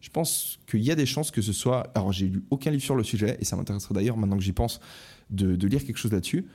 [0.00, 1.90] je pense qu'il y a des chances que ce soit.
[1.94, 4.52] Alors, j'ai lu aucun livre sur le sujet, et ça m'intéresserait d'ailleurs, maintenant que j'y
[4.52, 4.80] pense,
[5.30, 6.46] de, lire quelque chose là-dessus.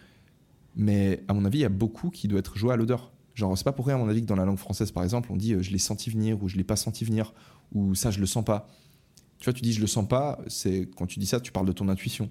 [0.76, 3.12] Mais à mon avis, il y a beaucoup qui doit être joué à l'odeur.
[3.36, 5.30] Genre, c'est pas pour rien, à mon avis, que dans la langue française, par exemple,
[5.32, 7.34] on dit euh, je l'ai senti venir, ou je l'ai pas senti venir,
[7.74, 8.70] ou ça, je le sens pas.
[9.42, 11.66] Tu vois, tu dis je le sens pas, c'est quand tu dis ça, tu parles
[11.66, 12.30] de ton intuition.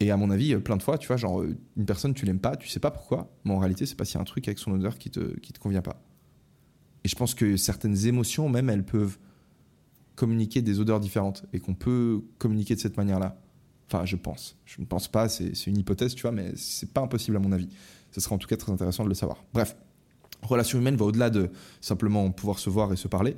[0.00, 2.24] Et à mon avis, euh, plein de fois, tu vois, genre, euh, une personne, tu
[2.26, 4.24] l'aimes pas, tu sais pas pourquoi, mais en réalité, c'est parce qu'il y a un
[4.24, 6.02] truc avec son odeur qui te, qui te convient pas.
[7.04, 9.18] Et je pense que certaines émotions, même, elles peuvent
[10.16, 13.38] communiquer des odeurs différentes et qu'on peut communiquer de cette manière-là.
[13.88, 14.56] Enfin, je pense.
[14.64, 17.52] Je ne pense pas, c'est une hypothèse, tu vois, mais c'est pas impossible à mon
[17.52, 17.68] avis.
[18.10, 19.44] Ce serait en tout cas très intéressant de le savoir.
[19.52, 19.76] Bref,
[20.42, 21.50] relation humaine va au-delà de
[21.80, 23.36] simplement pouvoir se voir et se parler.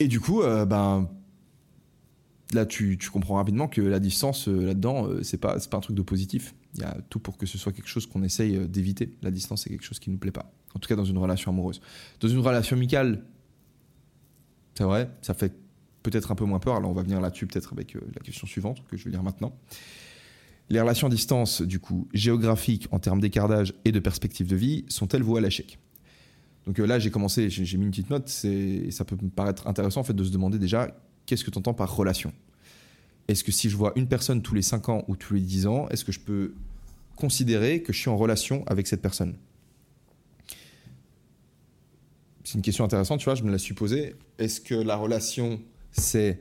[0.00, 1.08] Et du coup, euh, ben,
[2.52, 5.96] là, tu, comprends rapidement que la distance euh, là-dedans, euh, c'est pas, pas un truc
[5.96, 6.54] de positif.
[6.74, 9.16] Il y a tout pour que ce soit quelque chose qu'on essaye euh, d'éviter.
[9.22, 10.52] La distance, c'est quelque chose qui nous plaît pas.
[10.74, 11.80] En tout cas, dans une relation amoureuse.
[12.20, 13.24] Dans une relation amicale,
[14.74, 15.52] c'est vrai, ça fait
[16.02, 16.76] peut-être un peu moins peur.
[16.76, 19.54] Alors, on va venir là-dessus peut-être avec la question suivante que je vais lire maintenant.
[20.70, 24.84] Les relations à distance, du coup, géographiques en termes d'écartage et de perspective de vie,
[24.88, 25.78] sont-elles vouées à l'échec?
[26.66, 28.28] Donc là, j'ai commencé, j'ai mis une petite note.
[28.28, 30.96] Ça peut me paraître intéressant en fait de se demander déjà
[31.26, 32.32] qu'est-ce que tu entends par relation?
[33.28, 35.66] Est-ce que si je vois une personne tous les 5 ans ou tous les 10
[35.66, 36.54] ans, est-ce que je peux
[37.16, 39.36] considérer que je suis en relation avec cette personne?
[42.42, 44.16] C'est une question intéressante, tu vois, je me la suis posée.
[44.38, 45.60] Est-ce que la relation,
[45.92, 46.40] c'est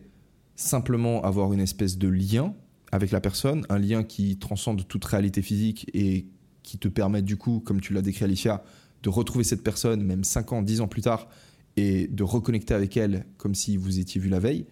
[0.56, 2.56] simplement avoir une espèce de lien
[2.92, 6.26] avec la personne, un lien qui transcende toute réalité physique et
[6.64, 8.64] qui te permet du coup, comme tu l'as décrit Alicia,
[9.04, 11.30] de retrouver cette personne même 5 ans, 10 ans plus tard
[11.78, 14.66] et de reconnecter avec elle comme si vous étiez vu la veille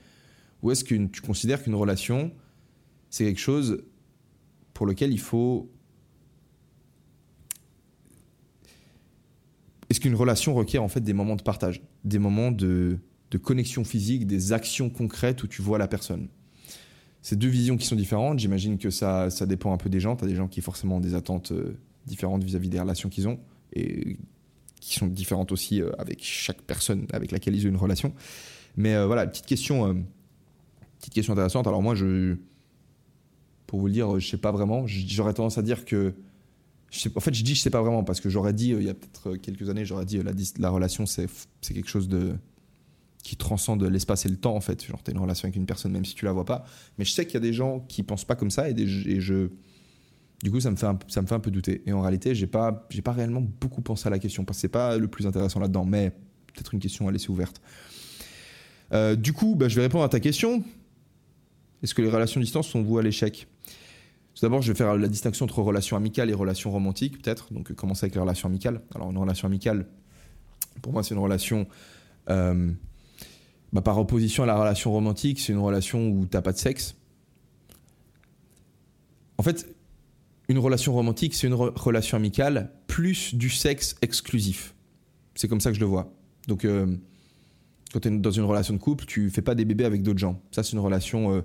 [0.61, 2.31] ou est-ce que tu considères qu'une relation,
[3.09, 3.83] c'est quelque chose
[4.73, 5.71] pour lequel il faut
[9.89, 12.99] est-ce qu'une relation requiert en fait des moments de partage, des moments de,
[13.41, 16.27] connexion physique, des actions concrètes où tu vois la personne?
[17.21, 18.39] C'est deux visions qui sont différentes.
[18.39, 20.15] J'imagine que ça, ça dépend un peu des gens.
[20.15, 23.27] Tu as des gens qui forcément ont des attentes euh, différentes vis-à-vis des relations qu'ils
[23.27, 23.39] ont
[24.79, 28.13] qui sont différentes aussi euh, avec chaque personne avec laquelle ils ont une relation.
[28.75, 30.05] Mais euh, voilà, petite question,
[30.99, 31.67] petite question intéressante.
[31.67, 32.35] Alors moi, je,
[33.65, 34.85] pour vous le dire, je sais pas vraiment.
[34.87, 36.13] J'aurais tendance à dire que
[37.15, 38.89] en fait, je dis je sais pas vraiment parce que j'aurais dit, euh, il y
[38.89, 41.27] a peut-être euh, quelques années, j'aurais dit euh, la, la relation, c'est
[41.61, 42.35] quelque chose de
[43.23, 44.85] qui transcende l'espace et le temps, en fait.
[44.85, 46.63] Genre, tu as une relation avec une personne, même si tu la vois pas.
[46.97, 49.49] Mais je sais qu'il y a des gens qui pensent pas comme ça et je.
[50.43, 51.81] Du coup, ça me, fait un, ça me fait un peu douter.
[51.85, 54.61] Et en réalité, j'ai pas, j'ai pas réellement beaucoup pensé à la question parce que
[54.61, 56.11] c'est pas le plus intéressant là-dedans, mais
[56.53, 57.61] peut-être une question à laisser ouverte.
[59.17, 60.63] du coup, bah, je vais répondre à ta question.
[61.83, 63.47] Est-ce que les relations de distance sont vouées à l'échec?
[64.37, 67.51] Tout d'abord, je vais faire la distinction entre relations amicales et relations romantiques, peut-être.
[67.51, 68.81] Donc, commencer avec les relations amicales.
[68.93, 69.87] Alors, une relation amicale,
[70.83, 71.67] pour moi, c'est une relation.
[72.29, 72.71] Euh,
[73.73, 76.57] bah, par opposition à la relation romantique, c'est une relation où tu n'as pas de
[76.57, 76.95] sexe.
[79.39, 79.75] En fait,
[80.49, 84.73] une relation romantique, c'est une relation amicale plus du sexe exclusif.
[85.35, 86.13] C'est comme ça que je le vois.
[86.47, 86.95] Donc, euh,
[87.91, 90.19] quand tu es dans une relation de couple, tu fais pas des bébés avec d'autres
[90.19, 90.41] gens.
[90.51, 91.33] Ça, c'est une relation.
[91.33, 91.41] Euh,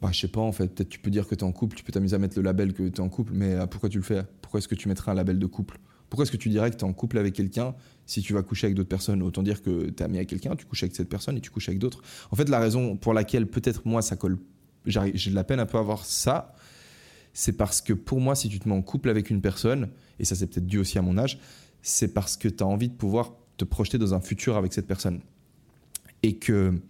[0.00, 1.76] bah, je sais pas en fait, peut-être tu peux dire que tu es en couple,
[1.76, 3.88] tu peux t'amuser à mettre le label que tu es en couple, mais euh, pourquoi
[3.88, 4.22] tu le fais?
[4.42, 5.78] Pourquoi est-ce que tu mettrais un label de couple?
[6.10, 7.74] Pourquoi est-ce que tu dirais que tu es en couple avec quelqu'un
[8.06, 9.22] si tu vas coucher avec d'autres personnes?
[9.22, 11.50] Autant dire que tu es ami avec quelqu'un, tu couches avec cette personne et tu
[11.50, 12.02] couches avec d'autres.
[12.30, 14.38] En fait, la raison pour laquelle peut-être moi ça colle,
[14.86, 16.54] j'ai de la peine un peu à avoir ça,
[17.32, 19.88] c'est parce que pour moi, si tu te mets en couple avec une personne,
[20.18, 21.40] et ça c'est peut-être dû aussi à mon âge,
[21.82, 24.86] c'est parce que tu as envie de pouvoir te projeter dans un futur avec cette
[24.86, 25.20] personne.
[26.22, 26.80] Et que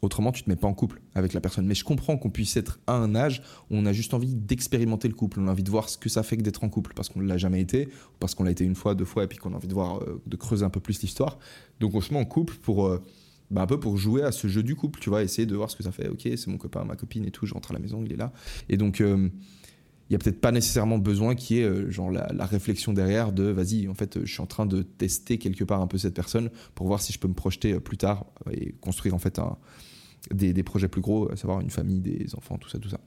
[0.00, 1.66] Autrement, tu te mets pas en couple avec la personne.
[1.66, 5.08] Mais je comprends qu'on puisse être à un âge où on a juste envie d'expérimenter
[5.08, 5.40] le couple.
[5.40, 7.26] On a envie de voir ce que ça fait d'être en couple parce qu'on ne
[7.26, 7.88] l'a jamais été,
[8.20, 10.00] parce qu'on l'a été une fois, deux fois, et puis qu'on a envie de voir,
[10.02, 11.38] euh, de creuser un peu plus l'histoire.
[11.80, 13.02] Donc on se met en couple pour, euh,
[13.50, 15.68] bah, un peu pour jouer à ce jeu du couple, tu vois, essayer de voir
[15.68, 16.08] ce que ça fait.
[16.08, 17.46] Ok, c'est mon copain, ma copine et tout.
[17.46, 18.32] Je rentre à la maison, il est là.
[18.68, 19.28] Et donc euh,
[20.08, 23.32] il n'y a peut-être pas nécessairement besoin qu'il y ait genre la, la, réflexion derrière
[23.32, 26.14] de vas-y, en fait, je suis en train de tester quelque part un peu cette
[26.14, 29.58] personne pour voir si je peux me projeter plus tard et construire en fait un,
[30.32, 33.00] des, projets plus gros, à savoir une famille, des enfants, tout ça, tout ça.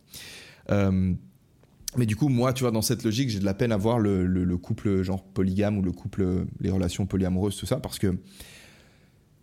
[0.72, 1.14] Euh,
[1.98, 4.00] mais du coup, moi, tu vois, dans cette logique, j'ai de la peine à voir
[4.00, 8.18] le, couple genre polygame ou le couple, les relations polyamoureuses, tout ça, parce que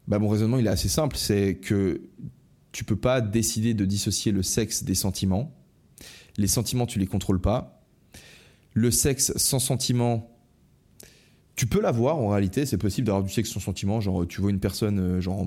[0.06, 2.00] bah, mon raisonnement, il est assez simple, c'est que
[2.72, 5.54] tu peux pas décider de dissocier le sexe des sentiments.
[6.38, 7.82] Les sentiments, tu les contrôles pas.
[8.72, 10.30] Le sexe sans sentiment,
[11.56, 14.50] tu peux l'avoir en réalité, c'est possible d'avoir du sexe sans sentiment, genre tu vois
[14.50, 15.46] une personne euh, genre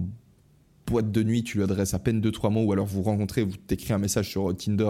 [0.92, 3.44] boîte de nuit, tu lui adresses à peine deux trois mots, ou alors vous rencontrez,
[3.44, 4.90] vous t'écrivez un message sur Tinder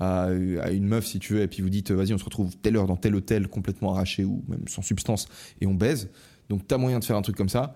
[0.00, 2.76] à, une meuf si tu veux, et puis vous dites vas-y on se retrouve telle
[2.76, 5.28] heure dans tel hôtel complètement arraché ou même sans substance
[5.60, 6.10] et on baise.
[6.48, 7.74] Donc t'as moyen de faire un truc comme ça.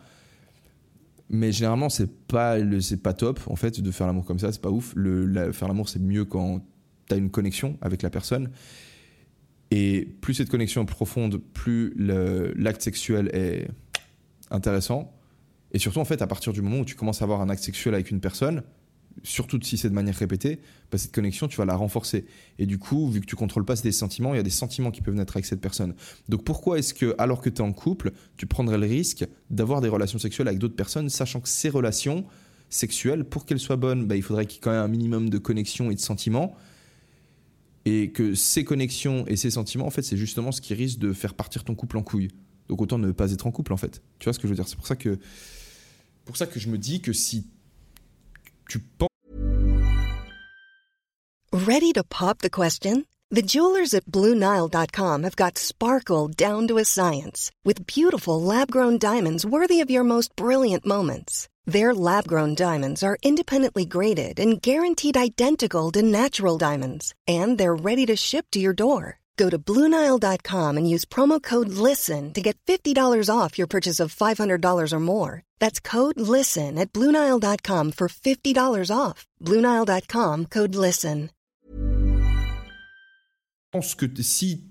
[1.30, 4.62] Mais généralement c'est pas c'est pas top en fait de faire l'amour comme ça, c'est
[4.62, 4.92] pas ouf.
[4.96, 6.64] Le, faire l'amour c'est mieux quand
[7.06, 8.50] t'as une connexion avec la personne.
[9.70, 11.94] Et plus cette connexion est profonde, plus
[12.56, 13.68] l'acte sexuel est
[14.50, 15.12] intéressant.
[15.72, 17.62] Et surtout, en fait, à partir du moment où tu commences à avoir un acte
[17.62, 18.62] sexuel avec une personne,
[19.22, 22.26] surtout si c'est de manière répétée, bah, cette connexion, tu vas la renforcer.
[22.58, 24.90] Et du coup, vu que tu contrôles pas ces sentiments, il y a des sentiments
[24.90, 25.94] qui peuvent naître avec cette personne.
[26.28, 29.80] Donc pourquoi est-ce que, alors que tu es en couple, tu prendrais le risque d'avoir
[29.80, 32.24] des relations sexuelles avec d'autres personnes, sachant que ces relations
[32.70, 35.30] sexuelles, pour qu'elles soient bonnes, bah, il faudrait qu'il y ait quand même un minimum
[35.30, 36.54] de connexion et de sentiments.
[37.84, 41.12] Et que ces connexions et ces sentiments, en fait, c'est justement ce qui risque de
[41.12, 42.28] faire partir ton couple en couille.
[42.68, 44.02] Donc autant ne pas être en couple, en fait.
[44.18, 44.68] Tu vois ce que je veux dire?
[44.68, 45.18] C'est pour ça que
[46.28, 47.44] pour ça que je me dis que si
[48.68, 49.08] tu penses.
[51.52, 53.06] Ready to pop the question?
[53.30, 58.98] The jewelers at BlueNile.com have got sparkle down to a science with beautiful lab grown
[58.98, 61.48] diamonds worthy of your most brilliant moments.
[61.64, 67.74] Their lab grown diamonds are independently graded and guaranteed identical to natural diamonds, and they're
[67.74, 69.18] ready to ship to your door.
[69.38, 74.14] Go to Bluenile.com and use promo code LISTEN to get $50 off your purchase of
[74.14, 75.42] $500 or more.
[75.60, 79.26] That's code LISTEN at Bluenile.com for $50 off.
[79.40, 81.30] Bluenile.com code LISTEN.
[83.70, 84.62] Je pense que si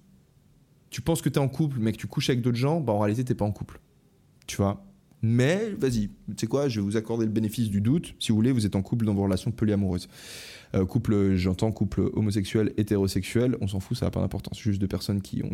[0.90, 2.94] tu penses que tu es en couple, mais que tu couches avec d'autres gens, bah
[2.94, 3.80] en réalité, tu pas en couple.
[4.48, 4.84] Tu vois?
[5.22, 8.16] Mais vas-y, tu sais quoi, je vais vous accorder le bénéfice du doute.
[8.20, 10.08] Si vous voulez, vous êtes en couple dans vos relations polyamoureuses.
[10.76, 14.60] Euh, couple, j'entends couple homosexuel, hétérosexuel, on s'en fout, ça n'a pas d'importance.
[14.60, 15.52] Juste de personnes qui ont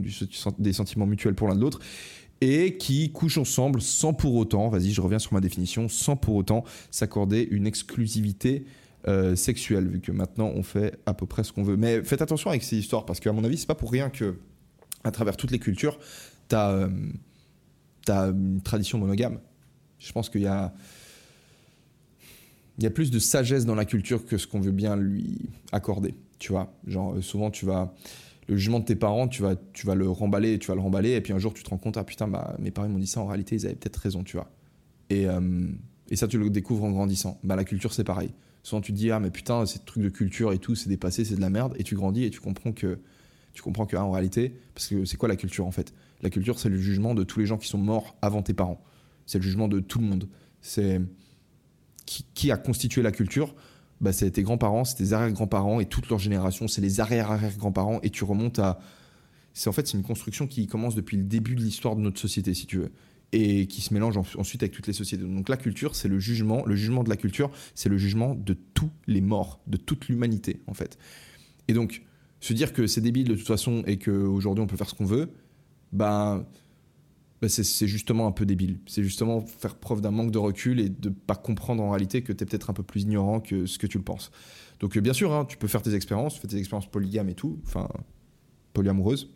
[0.60, 1.80] des sentiments mutuels pour l'un de l'autre
[2.42, 6.36] et qui couchent ensemble sans pour autant, vas-y, je reviens sur ma définition, sans pour
[6.36, 8.66] autant s'accorder une exclusivité
[9.08, 11.78] euh, sexuelle, vu que maintenant on fait à peu près ce qu'on veut.
[11.78, 14.38] Mais faites attention avec ces histoires, parce qu'à mon avis, c'est pas pour rien que
[15.04, 16.00] à travers toutes les cultures,
[16.50, 16.90] tu as,
[18.10, 19.40] une tradition monogame.
[20.00, 20.74] Je pense qu'il y a,
[22.78, 25.38] il y a plus de sagesse dans la culture que ce qu'on veut bien lui
[25.72, 26.16] accorder.
[26.40, 27.94] Tu vois, genre souvent tu vas
[28.48, 31.12] le jugement de tes parents, tu vas, tu vas le remballer, tu vas le remballer,
[31.12, 33.08] et puis un jour tu te rends compte, ah putain, bah, mes parents m'ont dit
[33.08, 34.52] ça, en réalité ils avaient peut-être raison, tu vois.
[35.10, 35.68] Et, euh,
[36.10, 37.40] et ça tu le découvres en grandissant.
[37.44, 38.34] Bah la culture c'est pareil.
[38.64, 41.26] Souvent tu te dis, ah mais putain, ces trucs de culture et tout, c'est dépassé,
[41.26, 43.00] c'est de la merde, et tu grandis et tu comprends que,
[43.54, 45.94] tu comprends que ah, en réalité, parce que c'est quoi la culture en fait?
[46.22, 48.84] La culture c'est le jugement de tous les gens qui sont morts avant tes parents.
[49.26, 50.28] C'est le jugement de tout le monde.
[50.60, 51.00] C'est
[52.06, 53.56] qui, a constitué la culture
[54.02, 58.10] bah, c'est tes grands-parents, c'est tes arrière-grands-parents et toute leur génération, c'est les arrière-arrière-grands-parents et
[58.10, 58.80] tu remontes à.
[59.54, 62.20] C'est en fait c'est une construction qui commence depuis le début de l'histoire de notre
[62.20, 62.92] société, si tu veux,
[63.32, 65.24] et qui se mélange ensuite avec toutes les sociétés.
[65.24, 66.66] Donc la culture, c'est le jugement.
[66.66, 70.62] Le jugement de la culture, c'est le jugement de tous les morts, de toute l'humanité,
[70.68, 70.98] en fait.
[71.68, 72.02] Et donc
[72.42, 75.06] se dire que c'est débile de toute façon et qu'aujourd'hui on peut faire ce qu'on
[75.06, 75.30] veut,
[75.94, 76.46] bah
[77.44, 78.80] bah, c'est justement un peu débile.
[78.88, 82.32] C'est justement faire preuve d'un manque de recul et de pas comprendre en réalité que
[82.32, 84.32] tu es peut-être un peu plus ignorant que ce que tu le penses.
[84.80, 87.34] Donc euh, bien sûr, hein, tu peux faire tes expériences, faire tes expériences polygames et
[87.34, 87.90] tout, enfin
[88.72, 89.30] polyamoureuses,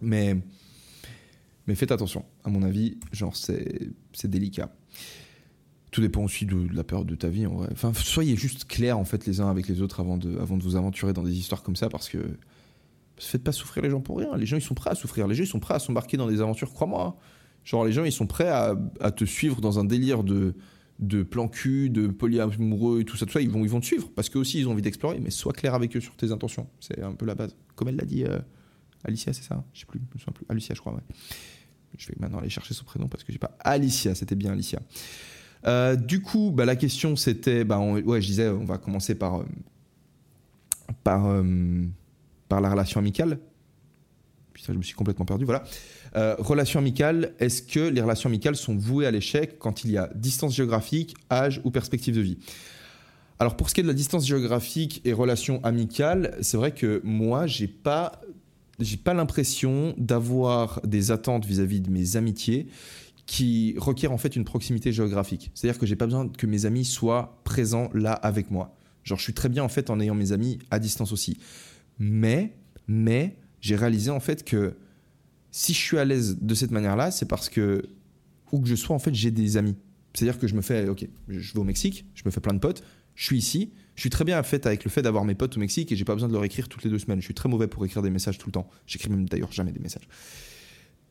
[0.00, 0.36] mais
[1.66, 2.24] mais faites attention.
[2.44, 4.72] À mon avis, genre c'est délicat.
[5.90, 7.46] Tout dépend aussi de, la peur de ta vie.
[7.46, 10.62] Enfin, soyez juste clairs en fait les uns avec les autres avant de, avant de
[10.62, 12.38] vous aventurer dans des histoires comme ça parce que
[13.16, 14.36] faites pas souffrir les gens pour rien.
[14.36, 15.26] Les gens, ils sont prêts à souffrir.
[15.26, 17.16] Les gens, ils sont prêts à s'embarquer dans des aventures, crois-moi.
[17.64, 18.76] Genre, les gens, ils sont prêts à,
[19.10, 20.54] te suivre dans un délire de,
[20.98, 23.40] de plan cul, de polyamoureux et tout ça, tout ça.
[23.40, 25.18] Ils vont, ils vont te suivre parce qu'aussi, ils ont envie d'explorer.
[25.20, 26.68] Mais sois clair avec eux sur tes intentions.
[26.80, 27.56] C'est un peu la base.
[27.74, 28.38] Comme elle l'a dit, euh,
[29.04, 30.00] Alicia, c'est ça Je sais plus.
[30.48, 31.02] Alicia, je crois, ouais.
[31.96, 33.56] Je vais maintenant aller chercher son prénom parce que j'ai pas.
[33.60, 34.80] Alicia, c'était bien Alicia.
[35.66, 39.40] Euh, du coup, bah, la question c'était, bah, ouais, je disais, on va commencer par,
[39.40, 39.44] euh,
[41.04, 41.26] par
[42.48, 43.38] par la relation amicale.
[44.52, 45.64] Putain, je me suis complètement perdu, voilà.
[46.16, 49.98] Euh, relation amicale, est-ce que les relations amicales sont vouées à l'échec quand il y
[49.98, 52.38] a distance géographique, âge ou perspective de vie?
[53.40, 57.00] Alors pour ce qui est de la distance géographique et relation amicale, c'est vrai que
[57.04, 58.20] moi, j'ai pas
[58.80, 62.66] j'ai pas l'impression d'avoir des attentes vis-à-vis de mes amitiés
[63.26, 65.50] qui requièrent en fait une proximité géographique.
[65.54, 68.76] C'est-à-dire que j'ai pas besoin que mes amis soient présents là avec moi.
[69.04, 71.38] Genre je suis très bien en fait en ayant mes amis à distance aussi.
[71.98, 74.74] Mais, mais, j'ai réalisé en fait que
[75.50, 77.82] si je suis à l'aise de cette manière-là, c'est parce que,
[78.52, 79.76] où que je sois, en fait, j'ai des amis.
[80.12, 82.58] C'est-à-dire que je me fais, ok, je vais au Mexique, je me fais plein de
[82.58, 82.82] potes,
[83.14, 85.56] je suis ici, je suis très bien en fait avec le fait d'avoir mes potes
[85.56, 87.20] au Mexique et j'ai pas besoin de leur écrire toutes les deux semaines.
[87.20, 88.68] Je suis très mauvais pour écrire des messages tout le temps.
[88.86, 90.08] J'écris même d'ailleurs jamais des messages.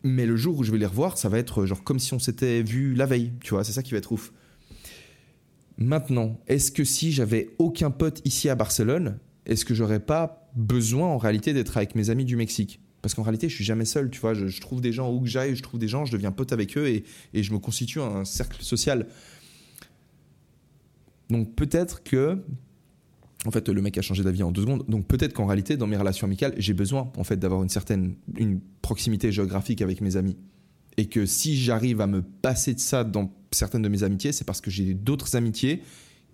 [0.04, 2.20] Mais le jour où je vais les revoir, ça va être genre comme si on
[2.20, 4.34] s'était vu la veille, tu vois, c'est ça qui va être ouf.
[5.78, 11.08] Maintenant, est-ce que si j'avais aucun pote ici à Barcelone, est-ce que j'aurais pas besoin
[11.08, 14.10] en réalité d'être avec mes amis du Mexique parce qu'en réalité, je suis jamais seul,
[14.10, 14.34] tu vois.
[14.34, 16.78] Je, trouve des gens où que j'aille, je trouve des gens, je deviens pote avec
[16.78, 19.08] eux et, et je me constitue un cercle social.
[21.30, 22.42] Donc peut-être que,
[23.46, 24.86] en fait, le mec a changé d'avis en deux secondes.
[24.88, 28.16] Donc peut-être qu'en réalité, dans mes relations amicales, j'ai besoin en fait d'avoir une certaine
[28.38, 30.38] une proximité géographique avec mes amis.
[30.96, 34.46] Et que si j'arrive à me passer de ça dans certaines de mes amitiés, c'est
[34.46, 35.82] parce que j'ai d'autres amitiés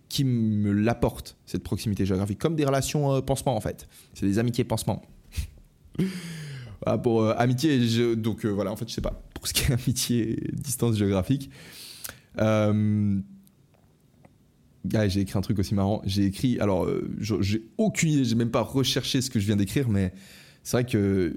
[0.10, 3.88] qui me l'apporte, cette proximité géographique, comme des relations euh, pansement en fait.
[4.14, 5.04] C'est des amitiés pansement.
[7.04, 9.74] pour euh, amitié, donc euh, voilà, en fait, je sais pas, pour ce qui est
[9.86, 11.50] amitié, distance géographique.
[12.38, 12.72] Ah,
[15.08, 16.02] j'ai écrit un truc aussi marrant.
[16.06, 19.90] J'ai écrit, alors, j'ai aucune idée, j'ai même pas recherché ce que je viens d'écrire,
[19.90, 20.14] mais
[20.64, 21.36] c'est vrai que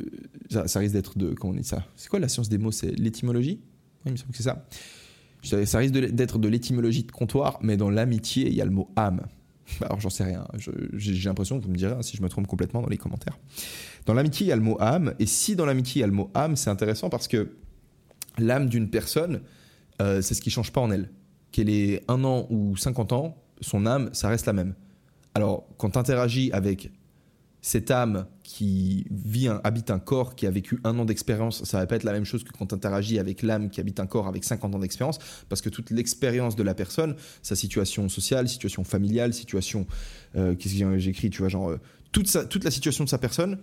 [0.49, 1.35] ça, risque d'être de.
[1.35, 1.85] Comment on dit ça?
[1.97, 2.71] C'est quoi la science des mots?
[2.71, 3.61] C'est l'étymologie?
[4.05, 4.65] Oui, il me semble que c'est ça.
[5.43, 8.89] Ça risque d'être de l'étymologie de comptoir, mais dans l'amitié, il y a le mot
[8.97, 9.27] âme.
[9.81, 10.47] Alors j'en sais rien,
[10.93, 13.39] j'ai l'impression que vous me direz hein, si je me trompe complètement dans les commentaires.
[14.07, 16.09] Dans l'amitié, il y a le mot âme, et si dans l'amitié, il y a
[16.09, 17.57] le mot âme, c'est intéressant parce que
[18.39, 19.41] l'âme d'une personne,
[20.01, 21.11] euh, c'est ce qui change pas en elle.
[21.53, 24.75] Qu'elle ait un an ou 50 ans, son âme, ça reste la même.
[25.35, 26.91] Alors quand tu interagis avec
[27.65, 31.87] cette âme qui vit habite un corps qui a vécu un an d'expérience, ça va
[31.87, 34.27] pas être la même chose que quand tu interagis avec l'âme qui habite un corps
[34.27, 38.83] avec 50 ans d'expérience, parce que toute l'expérience de la personne, sa situation sociale, situation
[38.83, 39.87] familiale, situation,
[40.35, 43.59] euh, qu'est-ce que j'écris, tu vois, genre, euh, toute, toute la situation de sa personne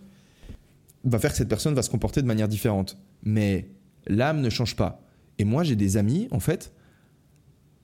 [1.03, 2.97] va faire que cette personne va se comporter de manière différente.
[3.23, 3.69] Mais
[4.07, 5.03] l'âme ne change pas.
[5.39, 6.71] Et moi, j'ai des amis, en fait,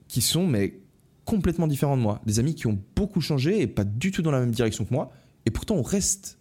[0.08, 0.80] qui sont, mais
[1.26, 2.22] complètement différents de moi.
[2.24, 4.94] Des amis qui ont beaucoup changé et pas du tout dans la même direction que
[4.94, 5.12] moi
[5.46, 6.38] et pourtant, on reste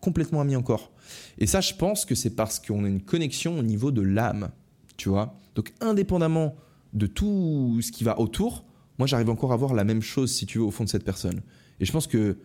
[0.00, 0.90] complètement amis encore.
[1.38, 4.50] Et ça, je pense que c'est parce qu'on a une connexion au niveau de l'âme,
[4.96, 5.36] tu vois.
[5.54, 6.56] Donc, indépendamment
[6.92, 8.64] de tout ce qui va autour,
[8.98, 11.04] moi, j'arrive encore à voir la même chose, si tu veux, au fond de cette
[11.04, 11.42] personne.
[11.78, 12.36] Et je pense que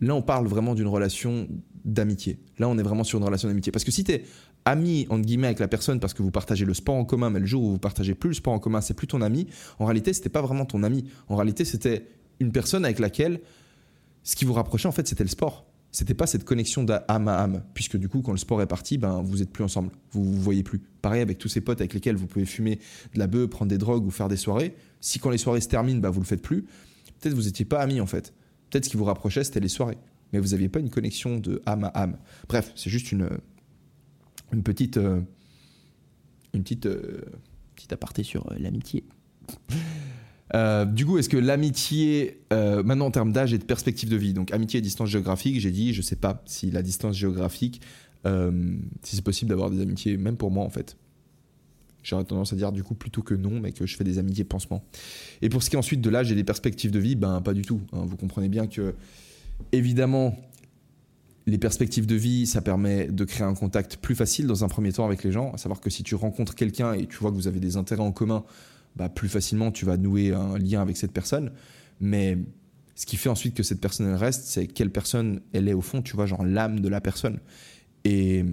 [0.00, 1.48] Là, on parle vraiment d'une relation
[1.84, 2.38] d'amitié.
[2.58, 3.72] Là, on est vraiment sur une relation d'amitié.
[3.72, 4.24] Parce que si tu es
[4.64, 7.40] ami, entre guillemets, avec la personne parce que vous partagez le sport en commun, mais
[7.40, 9.46] le jour où vous partagez plus le sport en commun, c'est plus ton ami,
[9.78, 11.04] en réalité, c'était pas vraiment ton ami.
[11.28, 12.06] En réalité, c'était
[12.38, 13.40] une personne avec laquelle
[14.28, 15.64] ce qui vous rapprochait, en fait, c'était le sport.
[15.90, 18.98] C'était pas cette connexion d'âme à âme, puisque du coup, quand le sport est parti,
[18.98, 20.80] ben, vous êtes plus ensemble, vous vous voyez plus.
[21.00, 22.78] Pareil avec tous ces potes avec lesquels vous pouvez fumer
[23.14, 24.76] de la bœuf, prendre des drogues ou faire des soirées.
[25.00, 26.64] Si quand les soirées se terminent, ben, vous le faites plus,
[27.18, 28.34] peut-être vous étiez pas amis en fait.
[28.68, 29.96] Peut-être ce qui vous rapprochait, c'était les soirées.
[30.34, 32.18] Mais vous n'aviez pas une connexion de âme à âme.
[32.48, 33.30] Bref, c'est juste une,
[34.52, 34.98] une petite.
[34.98, 35.22] euh,
[36.52, 36.84] une petite.
[36.84, 37.22] euh,
[37.76, 39.04] petite aparté sur euh, l'amitié.
[40.54, 44.16] Euh, du coup, est-ce que l'amitié, euh, maintenant en termes d'âge et de perspective de
[44.16, 47.80] vie, donc amitié et distance géographique, j'ai dit, je sais pas si la distance géographique,
[48.26, 50.96] euh, si c'est possible d'avoir des amitiés, même pour moi en fait.
[52.02, 54.44] J'aurais tendance à dire du coup plutôt que non, mais que je fais des amitiés
[54.44, 54.82] pansement.
[55.42, 57.52] Et pour ce qui est ensuite de l'âge et des perspectives de vie, ben pas
[57.52, 57.82] du tout.
[57.92, 58.04] hein.
[58.06, 58.94] Vous comprenez bien que,
[59.72, 60.34] évidemment,
[61.46, 64.92] les perspectives de vie, ça permet de créer un contact plus facile dans un premier
[64.92, 65.52] temps avec les gens.
[65.52, 68.02] À savoir que si tu rencontres quelqu'un et tu vois que vous avez des intérêts
[68.02, 68.44] en commun,
[68.98, 71.52] bah, plus facilement tu vas nouer un lien avec cette personne.
[72.00, 72.36] Mais
[72.96, 76.02] ce qui fait ensuite que cette personne reste, c'est quelle personne elle est au fond,
[76.02, 77.38] tu vois, genre l'âme de la personne.
[78.04, 78.44] Et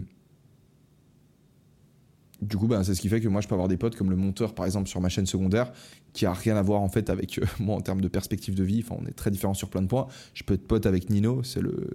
[2.42, 4.12] du coup, bah, c'est ce qui fait que moi je peux avoir des potes comme
[4.12, 5.72] le monteur par exemple sur ma chaîne secondaire
[6.14, 8.64] qui a rien à voir en fait avec euh, moi en termes de perspective de
[8.64, 8.84] vie.
[8.86, 10.08] Enfin, on est très différents sur plein de points.
[10.36, 11.90] Je peux être pote avec Nino, c'est le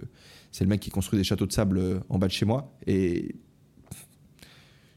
[0.51, 2.77] c'est le mec qui construit des châteaux de sable euh, en bas de chez moi
[2.85, 3.35] et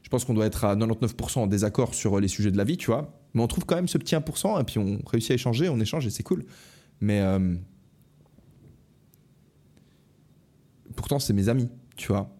[0.03, 2.77] je pense qu'on doit être à 99% en désaccord sur les sujets de la vie,
[2.77, 3.24] tu vois.
[3.35, 5.79] Mais on trouve quand même ce petit 1% et puis on réussit à échanger, on
[5.79, 6.45] échange et c'est cool.
[7.01, 7.55] Mais euh,
[10.95, 12.31] pourtant, c'est mes amis, tu vois.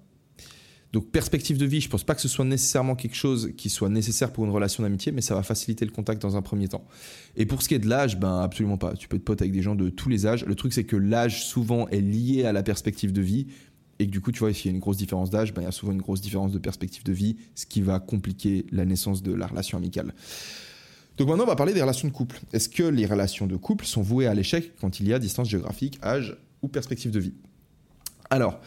[0.94, 3.90] Donc, perspective de vie, je pense pas que ce soit nécessairement quelque chose qui soit
[3.90, 6.86] nécessaire pour une relation d'amitié, mais ça va faciliter le contact dans un premier temps.
[7.36, 8.94] Et pour ce qui est de l'âge, ben absolument pas.
[8.94, 10.46] Tu peux être pote avec des gens de tous les âges.
[10.46, 13.48] Le truc, c'est que l'âge souvent est lié à la perspective de vie.
[14.00, 15.66] Et que du coup, tu vois, s'il y a une grosse différence d'âge, ben, il
[15.66, 18.86] y a souvent une grosse différence de perspective de vie, ce qui va compliquer la
[18.86, 20.14] naissance de la relation amicale.
[21.18, 22.42] Donc maintenant, on va parler des relations de couple.
[22.52, 25.50] Est-ce que les relations de couple sont vouées à l'échec quand il y a distance
[25.50, 27.34] géographique, âge ou perspective de vie?
[28.30, 28.60] Alors,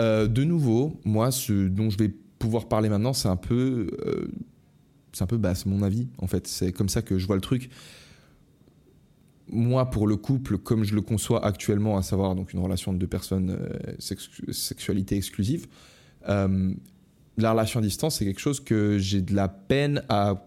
[0.00, 4.28] euh, de nouveau, moi, ce dont je vais pouvoir parler maintenant, c'est un peu, euh,
[5.12, 6.48] c'est un peu, mon avis en fait.
[6.48, 7.70] C'est comme ça que je vois le truc.
[9.50, 12.98] Moi, pour le couple, comme je le conçois actuellement, à savoir donc une relation de
[12.98, 15.68] deux personnes, euh, sex- sexualité exclusive,
[16.28, 16.74] euh,
[17.36, 20.44] la relation à distance, c'est quelque chose que j'ai de la peine à.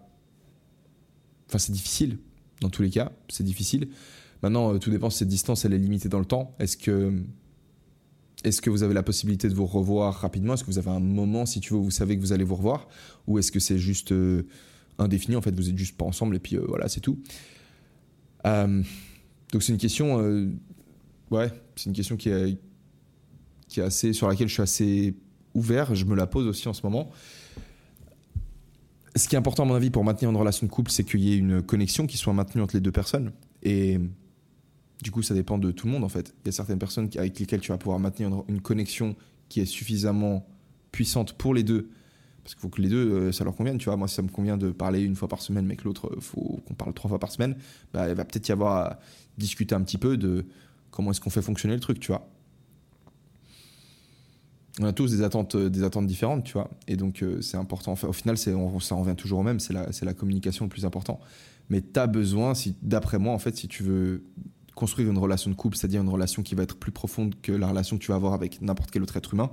[1.52, 2.18] Enfin, c'est difficile
[2.62, 3.90] dans tous les cas, c'est difficile.
[4.42, 6.56] Maintenant, euh, tout dépend si cette distance elle est limitée dans le temps.
[6.60, 7.22] Est-ce que
[8.46, 10.54] est-ce que vous avez la possibilité de vous revoir rapidement?
[10.54, 12.46] Est-ce que vous avez un moment, si tu veux, où vous savez que vous allez
[12.46, 12.88] vous revoir?
[13.28, 14.48] Ou est-ce que c'est juste euh,
[14.98, 15.36] indéfini?
[15.36, 17.20] En fait, vous êtes juste pas ensemble et puis euh, voilà, c'est tout.
[18.46, 20.16] Donc c'est une question,
[21.32, 22.58] ouais, c'est une question qui est,
[23.68, 25.16] qui est assez, sur laquelle je suis assez
[25.54, 25.94] ouvert.
[25.94, 27.12] Je me la pose aussi en ce moment.
[29.16, 31.20] Ce qui est important à mon avis pour maintenir une relation de couple, c'est qu'il
[31.22, 33.32] y ait une connexion qui soit maintenue entre les deux personnes.
[33.62, 34.00] Et
[35.02, 36.34] du coup, ça dépend de tout le monde en fait.
[36.44, 39.16] Il y a certaines personnes avec lesquelles tu vas pouvoir maintenir une, connexion
[39.50, 40.48] qui est suffisamment
[40.92, 41.90] puissante pour les deux.
[42.44, 43.78] Parce qu'il faut que les deux, euh, ça leur convienne.
[43.78, 45.84] Tu vois, moi, si ça me convient de parler une fois par semaine, mais que
[45.84, 47.56] l'autre, il faut qu'on parle trois fois par semaine,
[47.94, 49.00] bah, il va peut-être y avoir à
[49.38, 50.46] discuter un petit peu de
[50.90, 52.28] comment est-ce qu'on fait fonctionner le truc, tu vois.
[54.80, 56.70] On a tous des attentes, euh, des attentes différentes, tu vois.
[56.88, 57.94] Et donc, euh, c'est important.
[57.94, 59.60] Au final, on, ça en revient toujours au même.
[59.60, 61.20] C'est la, communication le plus important.
[61.70, 64.24] Mais tu as besoin, si, d'après moi, en fait, si tu veux
[64.76, 67.68] construire une relation de couple, c'est-à-dire une relation qui va être plus profonde que la
[67.68, 69.52] relation que tu vas avoir avec n'importe quel autre être humain,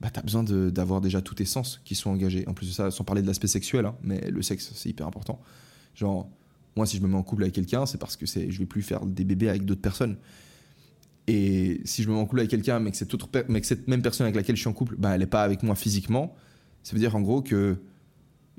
[0.00, 2.46] bah, tu as besoin d'avoir déjà tous tes sens qui sont engagés.
[2.48, 5.06] En plus de ça, sans parler de l'aspect sexuel, hein, mais le sexe, c'est hyper
[5.06, 5.40] important.
[5.94, 6.28] Genre,
[6.76, 8.66] moi, si je me mets en couple avec quelqu'un, c'est parce que c'est, je vais
[8.66, 10.16] plus faire des bébés avec d'autres personnes.
[11.32, 14.34] Et si je me mets en couple avec quelqu'un, mais que cette, même personne avec
[14.34, 16.34] laquelle je suis en couple, bah, elle n'est pas avec moi physiquement,
[16.82, 17.76] ça veut dire en gros que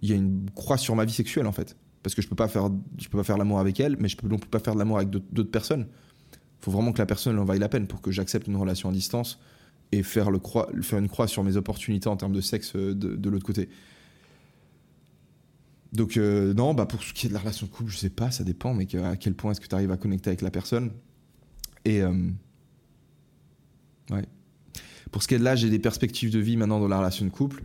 [0.02, 1.76] il y a une croix sur ma vie sexuelle en fait.
[2.02, 4.30] Parce que je peux pas faire, peux pas faire l'amour avec elle, mais je peux
[4.30, 5.88] non plus pas faire de l'amour avec d'autres personnes.
[6.32, 8.88] Il faut vraiment que la personne en vaille la peine pour que j'accepte une relation
[8.88, 9.38] à distance
[9.92, 10.30] et faire,
[10.82, 13.68] faire une croix sur mes opportunités en termes de sexe euh, de, l'autre côté.
[15.92, 18.10] Donc euh, non, bah pour ce qui est de la relation de couple, je sais
[18.10, 20.52] pas, ça dépend, mais à quel point est-ce que tu arrives à connecter avec la
[20.52, 20.92] personne.
[21.84, 22.14] Et euh,
[25.12, 27.26] Pour ce qui est de l'âge et des perspectives de vie maintenant dans la relation
[27.26, 27.64] de couple,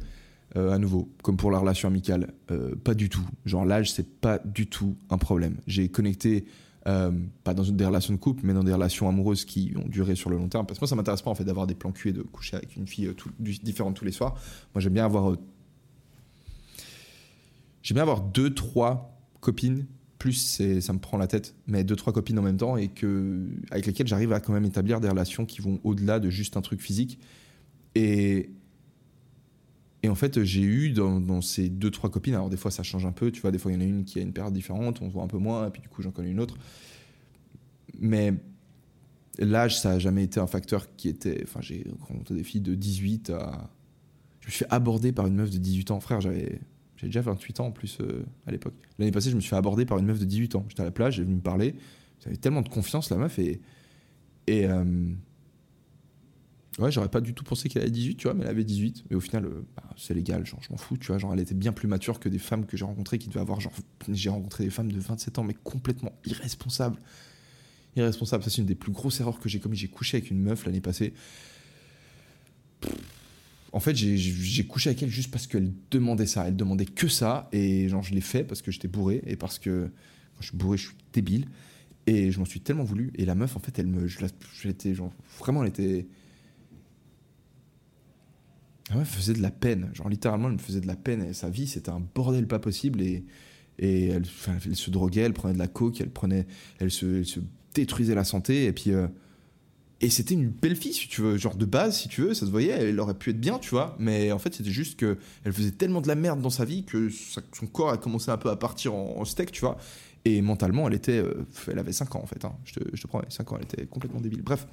[0.57, 3.27] euh, à nouveau, comme pour la relation amicale, euh, pas du tout.
[3.45, 5.57] Genre l'âge, c'est pas du tout un problème.
[5.67, 6.47] J'ai connecté,
[6.87, 7.11] euh,
[7.45, 10.31] pas dans des relations de couple, mais dans des relations amoureuses qui ont duré sur
[10.31, 10.67] le long terme.
[10.67, 12.57] Parce que moi, ça m'intéresse pas en fait d'avoir des plans cul et de coucher
[12.57, 14.35] avec une fille différente tous les soirs.
[14.75, 15.37] Moi, j'aime bien avoir,
[17.83, 19.87] j'aime bien avoir deux, trois copines
[20.27, 21.55] plus ça me prend la tête.
[21.67, 24.65] Mais deux trois copines en même temps et que avec lesquelles j'arrive à quand même
[24.65, 27.19] établir des relations qui vont au-delà de juste un truc physique.
[27.95, 28.51] Et
[30.03, 33.05] et en fait, j'ai eu dans, ces deux, trois copines, alors des fois ça change
[33.05, 34.55] un peu, tu vois, des fois il y en a une qui a une période
[34.55, 36.57] différente, on se voit un peu moins, et puis du coup j'en connais une autre.
[37.99, 38.35] Mais
[39.39, 41.43] l'âge, ça n'a jamais été un facteur qui était.
[41.43, 43.71] Enfin, j'ai rencontré des filles de 18 à.
[44.41, 46.01] Je me suis fait aborder par une meuf de 18 ans.
[46.01, 46.61] Frère, j'avais.
[46.97, 48.75] J'avais déjà 28 ans en plus euh, à l'époque.
[48.99, 50.65] L'année passée, je me suis fait aborder par une meuf de 18 ans.
[50.69, 51.75] J'étais à la plage, elle est venue me parler.
[52.25, 53.39] J'avais tellement de confiance, la meuf.
[53.39, 53.61] Et.
[54.47, 54.67] Et.
[54.67, 54.85] Euh,
[56.79, 59.05] ouais, j'aurais pas du tout pensé qu'elle avait 18, tu vois, mais elle avait 18.
[59.11, 61.19] Mais au final, euh, bah, c'est légal, genre, je m'en fous, tu vois.
[61.19, 63.61] Genre, elle était bien plus mature que des femmes que j'ai rencontrées qui devaient avoir,
[63.61, 63.75] genre.
[64.09, 67.01] J'ai rencontré des femmes de 27 ans, mais complètement irresponsables
[67.97, 68.45] irresponsable.
[68.45, 69.81] Ça, c'est une des plus grosses erreurs que j'ai commises.
[69.81, 71.15] J'ai couché avec une meuf l'année passée.
[73.77, 76.49] En fait, j'ai couché avec elle juste parce qu'elle demandait ça.
[76.49, 77.47] Elle demandait que ça.
[77.53, 79.21] Et genre, je l'ai fait parce que j'étais bourré.
[79.27, 79.91] Et parce que
[80.35, 81.45] quand je suis bourré, je suis débile.
[82.07, 83.13] Et je m'en suis tellement voulu.
[83.17, 84.07] Et la meuf, en fait, elle me.
[84.07, 84.19] Je,
[84.95, 86.07] genre, vraiment, elle était.
[88.95, 89.91] Me faisait de la peine.
[89.93, 91.23] Genre, littéralement, elle me faisait de la peine.
[91.23, 93.03] Et sa vie, c'était un bordel pas possible.
[93.03, 93.27] Et,
[93.79, 96.47] et elle, se droguait, elle prenait de la coke, elle, prenait,
[96.79, 97.41] elle, se, elle se
[97.75, 98.65] détruisait la santé.
[98.65, 98.93] Et puis.
[98.93, 99.07] Euh,
[100.03, 102.45] et c'était une belle fille, si tu veux, genre de base, si tu veux, ça
[102.45, 103.97] se voyait, elle aurait pu être bien, tu vois.
[103.99, 106.85] Mais en fait, c'était juste que elle faisait tellement de la merde dans sa vie
[106.85, 109.79] que son corps a commencé un peu à partir en, steak, tu vois.
[110.27, 111.19] Et mentalement, elle était.
[111.19, 112.45] Euh, elle avait 5 ans, en fait.
[112.45, 112.53] Hein.
[112.65, 114.43] Je, te, je te promets, 5 ans, elle était complètement débile.
[114.43, 114.67] Bref.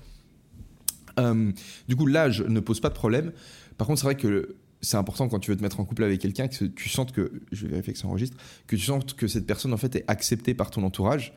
[1.19, 1.51] Euh,
[1.87, 3.31] du coup, l'âge ne pose pas de problème.
[3.77, 6.19] Par contre, c'est vrai que c'est important quand tu veux te mettre en couple avec
[6.19, 7.31] quelqu'un que tu sentes que.
[7.53, 8.35] Je vais vérifier que ça enregistre.
[8.67, 11.33] Que tu sentes que cette personne, en fait, est acceptée par ton entourage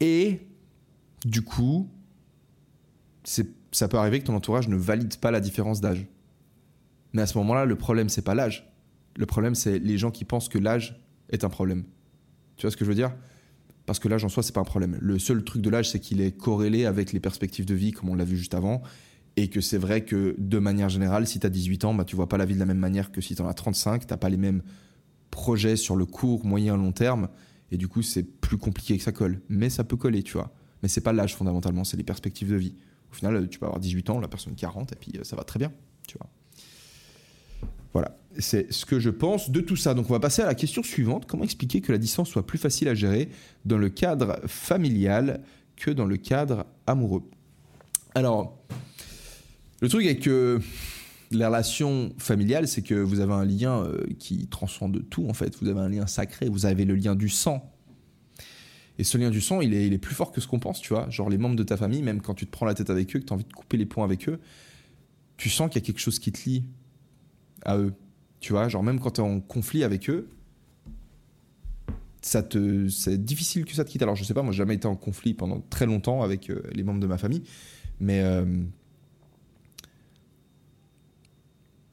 [0.00, 0.40] et
[1.26, 1.90] du coup,
[3.24, 6.06] ça peut arriver que ton entourage ne valide pas la différence d'âge.
[7.12, 8.72] Mais à ce moment-là, le problème, c'est pas l'âge.
[9.16, 11.82] Le problème, c'est les gens qui pensent que l'âge est un problème.
[12.56, 13.12] Tu vois ce que je veux dire?
[13.86, 14.98] Parce que l'âge en soi, c'est pas un problème.
[15.00, 18.08] Le seul truc de l'âge, c'est qu'il est corrélé avec les perspectives de vie, comme
[18.08, 18.82] on l'a vu juste avant.
[19.36, 22.14] Et que c'est vrai que de manière générale, si tu as 18 ans, bah, tu
[22.14, 24.06] vois pas la vie de la même manière que si tu en as 35.
[24.06, 24.62] Tu pas les mêmes
[25.32, 27.28] projets sur le court, moyen, long terme.
[27.72, 29.40] Et du coup, c'est plus compliqué que ça colle.
[29.48, 30.54] Mais ça peut coller, tu vois.
[30.86, 32.72] Mais c'est pas l'âge fondamentalement, c'est les perspectives de vie.
[33.10, 35.42] Au final, tu peux avoir 18 ans, la personne 40, et puis euh, ça va
[35.42, 35.72] très bien,
[36.06, 36.28] tu vois.
[37.92, 39.94] Voilà, c'est ce que je pense de tout ça.
[39.94, 41.26] Donc on va passer à la question suivante.
[41.26, 43.30] Comment expliquer que la distance soit plus facile à gérer
[43.64, 45.40] dans le cadre familial
[45.74, 47.24] que dans le cadre amoureux?
[48.14, 48.56] Alors,
[49.80, 50.60] le truc est que
[51.32, 55.56] la relation familiale, c'est que vous avez un lien euh, qui transcende tout, en fait.
[55.60, 57.75] Vous avez un lien sacré, vous avez le lien du sang.
[58.98, 61.08] Et ce lien du sang, il est, plus fort que ce qu'on pense, tu vois.
[61.10, 63.20] Genre les membres de ta famille, même quand tu te prends la tête avec eux,
[63.20, 64.40] que tu as envie de couper les points avec eux,
[65.36, 66.64] tu sens qu'il y a quelque chose qui te lie
[67.64, 67.92] à eux.
[68.40, 70.28] Tu vois, genre même quand tu es en conflit avec eux,
[72.22, 74.02] ça te, c'est difficile que ça te quitte.
[74.02, 76.62] Alors je sais pas, moi j'ai jamais été en conflit pendant très longtemps avec euh,
[76.72, 77.42] les membres de ma famille,
[78.00, 78.44] mais euh,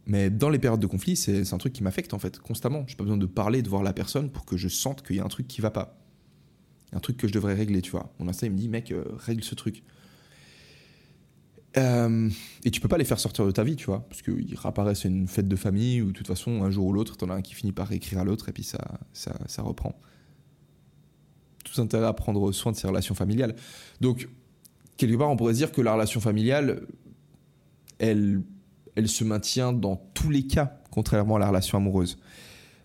[0.06, 2.84] Mais dans les périodes de conflit, c'est un truc qui m'affecte en fait, constamment.
[2.88, 5.20] J'ai pas besoin de parler, de voir la personne pour que je sente qu'il y
[5.20, 6.03] a un truc qui va pas.
[6.94, 8.14] Un truc que je devrais régler, tu vois.
[8.20, 9.84] Mon instinct, il me dit, mec, euh, règle ce truc.
[11.76, 12.30] Euh,
[12.64, 15.06] et tu peux pas les faire sortir de ta vie, tu vois, parce qu'ils réapparaissent
[15.06, 17.36] à une fête de famille, ou de toute façon, un jour ou l'autre, t'en as
[17.36, 18.80] un qui finit par écrire à l'autre, et puis ça,
[19.12, 20.00] ça, ça reprend.
[21.64, 23.56] Tout intérêt à prendre soin de ses relations familiales.
[24.02, 24.30] Donc,
[24.98, 26.86] quelque part, on pourrait dire que la relation familiale,
[27.98, 28.44] elle
[28.96, 32.18] elle se maintient dans tous les cas, contrairement à la relation amoureuse.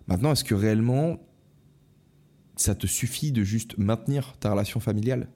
[0.06, 1.18] Maintenant, est-ce que réellement
[2.60, 5.28] ça te suffit de juste maintenir ta relation familiale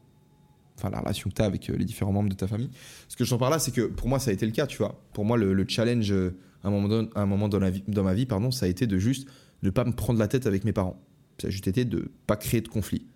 [0.76, 2.70] Enfin, la relation que tu as avec euh, les différents membres de ta famille.
[3.08, 4.66] Ce que je t'en parle là, c'est que pour moi, ça a été le cas,
[4.66, 5.00] tu vois.
[5.12, 8.86] Pour moi, le, challenge, euh, à un moment, dans, ma vie, pardon, ça a été
[8.86, 9.28] de juste
[9.62, 11.00] ne pas me prendre la tête avec mes parents.
[11.40, 13.06] Ça a juste été de pas créer de conflit.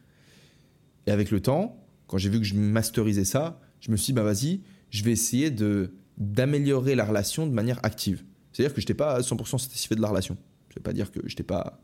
[1.07, 4.13] Et avec le temps, quand j'ai vu que je masterisais ça, je me suis dit,
[4.13, 8.25] bah vas-y, je vais essayer de d'améliorer la relation de manière active.
[8.51, 10.35] C'est-à-dire que je n'étais pas 100% satisfait de la relation.
[10.71, 11.79] Ne veux pas dire que je n'étais pas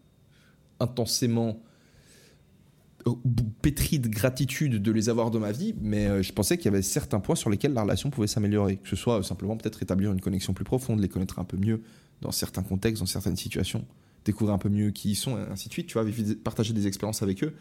[0.80, 1.62] intensément
[3.62, 6.68] pétri de gratitude de les avoir dans ma vie, mais euh, je pensais qu'il y
[6.68, 8.76] avait certains points sur lesquels la relation pouvait s'améliorer.
[8.76, 11.82] Que ce soit simplement peut-être établir une connexion plus profonde, les connaître un peu mieux
[12.20, 13.84] dans certains contextes, dans certaines situations,
[14.24, 16.06] découvrir un peu mieux qui ils sont, et ainsi de suite, tu vois,
[16.44, 17.54] partager des expériences avec eux,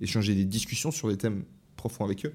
[0.00, 1.44] échanger des discussions sur des thèmes
[1.76, 2.34] profonds avec eux.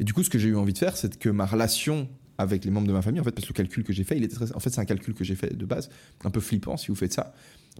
[0.00, 2.64] Et du coup, ce que j'ai eu envie de faire, c'est que ma relation avec
[2.64, 4.22] les membres de ma famille, en fait, parce que le calcul que j'ai fait, il
[4.22, 4.54] était très...
[4.54, 5.90] En fait, c'est un calcul que j'ai fait de base,
[6.24, 7.34] un peu flippant si vous faites ça.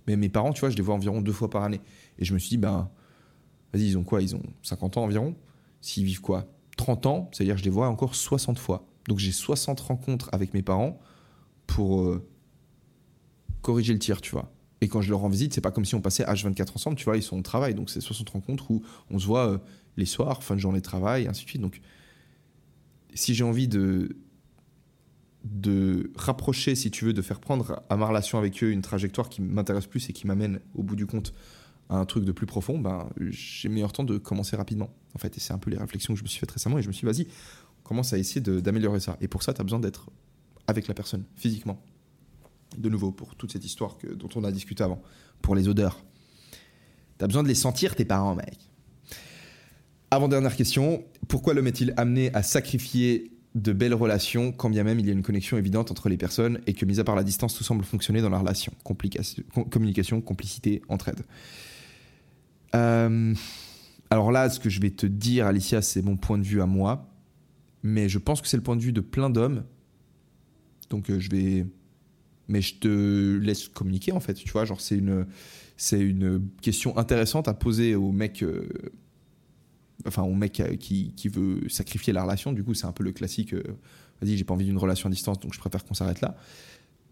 [0.06, 1.80] Mais mes parents, tu vois, je les vois environ deux fois par année.
[2.18, 2.90] Et je me suis dit, ben,
[3.72, 4.22] vas-y, ils ont quoi?
[4.22, 5.34] Ils ont 50 ans environ?
[5.80, 6.46] S'ils vivent quoi?
[6.76, 8.86] 30 ans, c'est-à-dire que je les vois encore 60 fois.
[9.08, 10.98] Donc j'ai 60 rencontres avec mes parents
[11.66, 12.26] pour euh,
[13.62, 14.52] corriger le tir, tu vois.
[14.80, 17.04] Et quand je leur rends visite, c'est pas comme si on passait H24 ensemble, tu
[17.04, 17.74] vois, ils sont au travail.
[17.74, 19.58] Donc c'est 60 rencontres où on se voit euh,
[19.96, 21.62] les soirs, fin de journée de travail, ainsi de suite.
[21.62, 21.80] Donc
[23.14, 24.16] si j'ai envie de,
[25.44, 29.28] de rapprocher, si tu veux, de faire prendre à ma relation avec eux une trajectoire
[29.28, 31.34] qui m'intéresse plus et qui m'amène au bout du compte
[31.90, 34.90] un truc de plus profond, ben, j'ai meilleur temps de commencer rapidement.
[35.14, 36.82] En fait, et c'est un peu les réflexions que je me suis faites récemment et
[36.82, 37.26] je me suis dit, vas-y,
[37.82, 39.16] commence à essayer d'améliorer ça.
[39.20, 40.10] Et pour ça, tu as besoin d'être
[40.66, 41.82] avec la personne, physiquement.
[42.76, 45.00] De nouveau, pour toute cette histoire que, dont on a discuté avant,
[45.40, 46.04] pour les odeurs.
[47.18, 48.58] Tu as besoin de les sentir, tes parents, mec.
[50.10, 55.06] Avant-dernière question, pourquoi l'homme est-il amené à sacrifier de belles relations quand bien même il
[55.06, 57.54] y a une connexion évidente entre les personnes et que, mis à part la distance,
[57.54, 58.72] tout semble fonctionner dans la relation
[59.70, 61.22] Communication, complicité, entraide?
[62.74, 63.34] Euh,
[64.10, 66.66] alors là, ce que je vais te dire, Alicia, c'est mon point de vue à
[66.66, 67.10] moi,
[67.82, 69.64] mais je pense que c'est le point de vue de plein d'hommes.
[70.90, 71.66] Donc euh, je vais,
[72.48, 74.34] mais je te laisse communiquer en fait.
[74.34, 75.26] Tu vois, genre c'est une,
[75.76, 78.42] c'est une question intéressante à poser au mec.
[78.42, 78.68] Euh,
[80.06, 83.12] enfin, au mec qui, qui, veut sacrifier la relation, du coup, c'est un peu le
[83.12, 83.54] classique.
[84.20, 86.36] Vas-y, j'ai pas envie d'une relation à distance, donc je préfère qu'on s'arrête là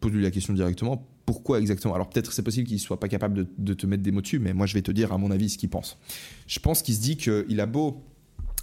[0.01, 1.07] pose-lui la question directement.
[1.25, 1.95] Pourquoi exactement?
[1.95, 4.53] Alors peut-être c'est possible qu'il soit pas capable de, te mettre des mots dessus, mais
[4.53, 5.99] moi je vais te dire à mon avis ce qu'il pense.
[6.47, 8.05] Je pense qu'il se dit qu'il a beau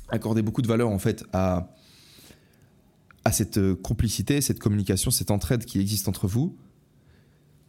[0.09, 1.75] accorder beaucoup de valeur en fait à,
[3.25, 6.55] à cette euh, complicité, cette communication, cette entraide qui existe entre vous.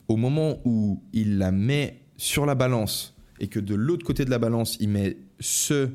[0.08, 4.30] Au moment où il la met sur la balance et que de l'autre côté de
[4.30, 5.90] la balance il met ce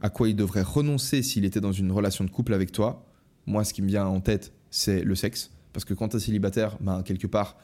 [0.00, 3.06] à quoi il devrait renoncer s'il était dans une relation de couple avec toi,
[3.46, 6.20] moi ce qui me vient en tête c'est le sexe parce que quand tu es
[6.20, 7.56] célibataire, ben, quelque part,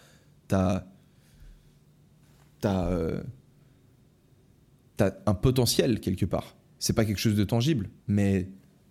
[2.64, 3.22] euh,
[5.00, 6.56] un potentiel quelque part.
[6.78, 8.48] C'est pas quelque chose de tangible, mais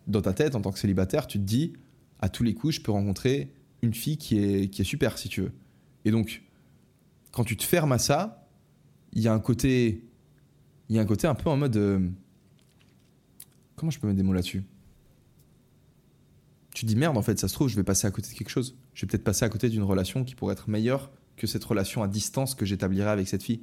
[0.08, 1.74] dans ta tête, en tant que célibataire, tu te dis,
[2.20, 5.30] à tous les coups, je peux rencontrer une fille qui est, qui est super, si
[5.30, 5.52] tu veux.
[6.06, 6.44] Et donc,
[7.32, 8.48] quand tu te fermes à ça,
[9.14, 10.04] il y a un côté,
[10.90, 12.08] il y a un côté un peu en mode, euh,
[13.76, 14.64] comment je peux mettre des mots là-dessus?
[16.74, 18.50] Tu dis merde, en fait, ça se trouve, je vais passer à côté de quelque
[18.50, 18.78] chose.
[18.98, 22.02] Je vais peut-être passer à côté d'une relation qui pourrait être meilleure que cette relation
[22.02, 23.62] à distance que j'établirai avec cette fille.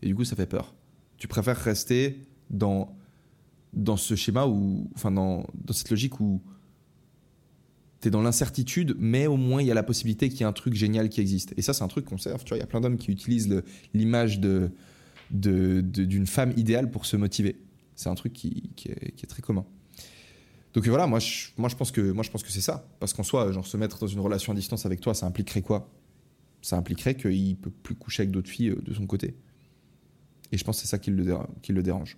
[0.00, 0.74] Et du coup, ça fait peur.
[1.18, 2.96] Tu préfères rester dans,
[3.74, 6.40] dans ce schéma ou enfin, dans, dans cette logique où
[8.00, 10.46] tu es dans l'incertitude, mais au moins il y a la possibilité qu'il y ait
[10.46, 11.52] un truc génial qui existe.
[11.58, 12.42] Et ça, c'est un truc qu'on serve.
[12.50, 13.62] Il y a plein d'hommes qui utilisent
[13.92, 14.70] l'image de,
[15.30, 17.60] d'une femme idéale pour se motiver.
[17.94, 19.66] C'est un truc qui, qui est très commun.
[20.74, 22.14] Donc voilà, moi je, pense que,
[22.48, 22.88] c'est ça.
[22.98, 25.62] Parce qu'en soi, genre, se mettre dans une relation à distance avec toi, ça impliquerait
[25.62, 25.90] quoi?
[26.62, 29.34] Ça impliquerait qu'il peut plus coucher avec d'autres filles euh, de son côté.
[30.50, 32.16] Et je pense que c'est ça qui le, dérange.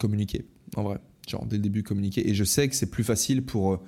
[0.00, 0.46] Communiquer,
[0.76, 0.98] en vrai.
[1.28, 2.28] Genre, dès le début, communiquer.
[2.28, 3.74] Et je sais que c'est plus facile pour.
[3.74, 3.80] Euh,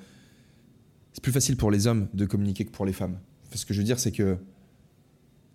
[1.71, 3.19] les hommes de communiquer que pour les femmes.
[3.53, 4.37] ce que je veux dire, c'est que.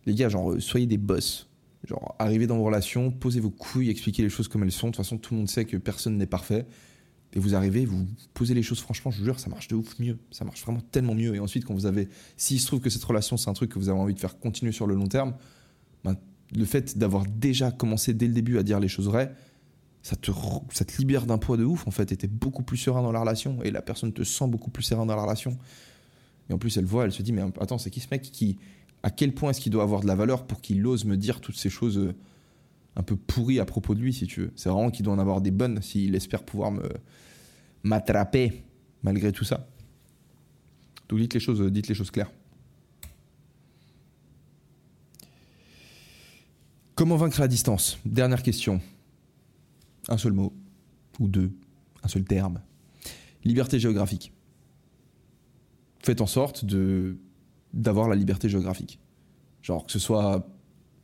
[0.06, 1.50] Les gars, genre, euh, soyez des boss
[1.88, 4.88] Genre, arrivez dans vos relations, posez vos couilles, expliquez les choses comme elles sont.
[4.88, 6.66] De toute façon, tout le monde sait que personne n'est parfait.
[7.34, 10.00] Et vous arrivez, vous posez les choses franchement, je vous jure, ça marche de ouf
[10.00, 10.18] mieux.
[10.32, 11.36] Ça marche vraiment tellement mieux.
[11.36, 12.10] Et ensuite, quand vous avez.
[12.38, 14.40] S'il se trouve que cette relation, c'est un truc que vous avez envie de faire
[14.40, 15.36] continuer sur le long terme,
[16.04, 16.16] ben,
[16.56, 19.32] le fait d'avoir déjà commencé dès le début à dire les choses vraies,
[20.02, 20.32] ça te,
[20.72, 22.12] ça te libère d'un poids de ouf, en fait.
[22.12, 23.62] Et t'es beaucoup plus serein dans la relation.
[23.64, 25.58] Et la personne te sent beaucoup plus serein dans la relation.
[26.50, 28.58] Et en plus, elle voit, elle se dit, mais attends, c'est qui ce mec qui,
[29.04, 31.41] à quel point est-ce qu'il doit avoir de la valeur pour qu'il ose me dire
[31.41, 32.14] toutes ces choses euh,
[32.95, 34.52] un peu pourries à propos de lui, si tu veux.
[34.56, 36.74] C'est vraiment qu'il doit en avoir des bonnes s'il espère pouvoir
[37.84, 38.64] m'attraper
[39.04, 39.68] malgré tout ça.
[41.08, 42.32] Donc dites les choses, dites les choses claires.
[46.95, 47.97] Comment vaincre la distance?
[48.06, 48.82] Dernière question.
[50.10, 50.54] Un seul mot,
[51.20, 51.52] ou deux,
[52.04, 52.62] un seul terme.
[53.45, 54.34] Liberté géographique.
[56.04, 57.18] Faites en sorte de
[57.74, 59.00] d'avoir la liberté géographique.
[59.62, 60.48] Genre que ce soit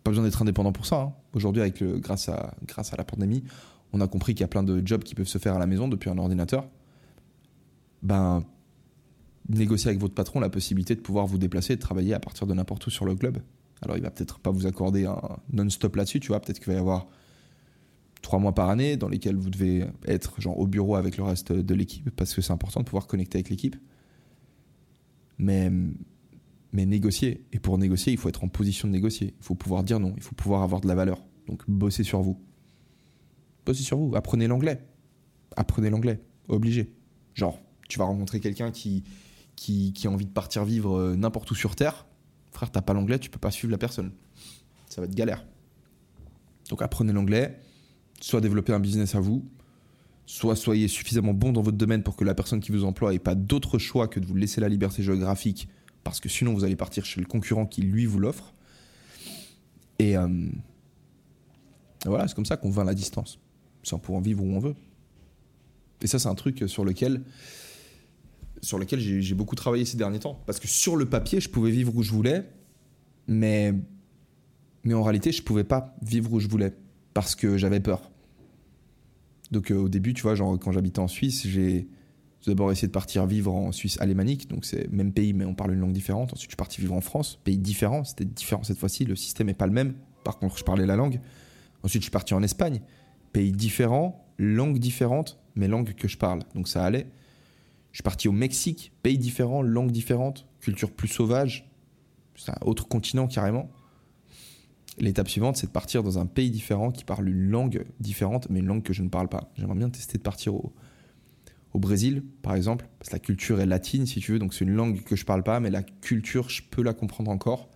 [0.03, 1.01] pas besoin d'être indépendant pour ça.
[1.01, 1.13] Hein.
[1.34, 3.43] Aujourd'hui, avec grâce à grâce à la pandémie,
[3.93, 5.68] on a compris qu'il y a plein de jobs qui peuvent se faire à la
[5.68, 6.68] maison depuis un ordinateur.
[8.03, 8.43] Ben
[9.49, 12.47] négocier avec votre patron la possibilité de pouvoir vous déplacer et de travailler à partir
[12.47, 13.38] de n'importe où sur le globe.
[13.82, 15.20] Alors il va peut-être pas vous accorder un
[15.51, 16.39] non-stop là-dessus, tu vois.
[16.39, 17.07] Peut-être qu'il va y avoir
[18.22, 21.51] trois mois par année dans lesquels vous devez être genre au bureau avec le reste
[21.51, 23.76] de l'équipe parce que c'est important de pouvoir connecter avec l'équipe.
[25.38, 25.72] Mais
[26.76, 27.45] mais négocier.
[27.53, 29.34] Et pour négocier, il faut être en position de négocier.
[29.39, 31.26] Il faut pouvoir dire non, il faut pouvoir avoir de la valeur.
[31.47, 32.39] Donc bossez sur vous.
[33.65, 34.86] Bossez sur vous, apprenez l'anglais.
[35.55, 36.19] Apprenez l'anglais,
[36.49, 36.91] obligé.
[37.34, 39.03] Genre, tu vas rencontrer quelqu'un qui,
[40.03, 42.05] a envie de partir vivre euh, n'importe où sur Terre.
[42.51, 44.11] Frère, t'as pas l'anglais, tu peux pas suivre la personne.
[44.89, 45.45] Ça va être galère.
[46.69, 47.57] Donc apprenez l'anglais,
[48.19, 49.45] soit développez un business à vous,
[50.26, 53.19] soit soyez suffisamment bon dans votre domaine pour que la personne qui vous emploie ait
[53.19, 55.69] pas d'autre choix que de vous laisser la liberté géographique
[56.05, 58.53] parce que sinon vous allez partir chez le concurrent qui lui vous l'offre.
[59.99, 60.27] Et euh,
[62.05, 63.39] voilà, c'est comme ça qu'on vainc la distance,
[63.83, 64.75] sans pouvoir vivre où on veut.
[66.01, 67.23] Et ça, c'est un truc sur lequel,
[68.61, 70.39] sur lequel j'ai beaucoup travaillé ces derniers temps.
[70.45, 72.47] Parce que sur le papier, je pouvais vivre où je voulais,
[73.27, 73.73] mais,
[74.83, 76.73] mais en réalité, je pouvais pas vivre où je voulais
[77.15, 78.11] parce que j'avais peur.
[79.49, 81.87] Donc euh, au début, tu vois, quand j'habitais en Suisse, j'ai
[82.51, 85.73] d'abord essayé de partir vivre en Suisse alémanique, donc c'est même pays mais on parle
[85.73, 86.33] une langue différente.
[86.33, 89.47] Ensuite, je suis parti vivre en France, pays différent, c'était différent cette fois-ci, le système
[89.47, 89.95] n'est pas le même.
[90.23, 91.19] Par contre, je parlais la langue.
[91.83, 92.81] Ensuite, je suis parti en Espagne,
[93.31, 97.07] pays différent, langue différente, mais langue que je parle, donc ça allait.
[97.91, 101.69] Je suis parti au Mexique, pays différent, langue différente, culture plus sauvage,
[102.35, 103.69] c'est un autre continent carrément.
[104.97, 108.59] L'étape suivante, c'est de partir dans un pays différent qui parle une langue différente, mais
[108.59, 109.51] une langue que je ne parle pas.
[109.55, 110.73] J'aimerais bien tester de partir au,
[111.76, 114.63] au Brésil, par exemple, parce que la culture est latine, si tu veux, donc c'est
[114.63, 117.69] une langue que je parle pas, mais la culture, je peux la comprendre encore.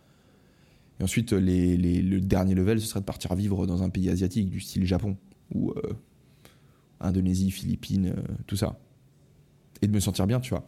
[1.00, 4.62] Et ensuite, le dernier level, ce serait de partir vivre dans un pays asiatique, du
[4.62, 5.18] style Japon,
[5.54, 5.82] ou euh,
[7.02, 8.80] Indonésie, Philippines, euh, tout ça.
[9.82, 10.66] Et de me sentir bien, tu vois.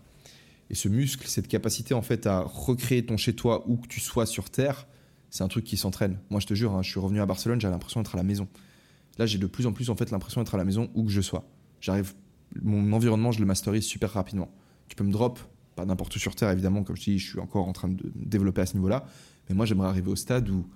[0.69, 4.25] Et ce muscle, cette capacité, en fait, à recréer ton chez-toi où que tu sois
[4.25, 4.87] sur Terre,
[5.29, 6.19] c'est un truc qui s'entraîne.
[6.31, 8.23] Moi, je te jure, hein, je suis revenu à Barcelone, j'avais l'impression d'être à la
[8.23, 8.49] maison.
[9.17, 11.11] Là, j'ai de plus en plus en fait l'impression d'être à la maison où que
[11.11, 11.45] je sois.
[11.79, 12.13] J'arrive,
[12.61, 14.49] mon environnement, je le masterise super rapidement.
[14.87, 15.39] Tu peux me drop,
[15.75, 18.11] pas n'importe où sur Terre évidemment, comme je dis, je suis encore en train de
[18.15, 19.05] développer à ce niveau-là.
[19.49, 20.67] Mais moi, j'aimerais arriver au stade où,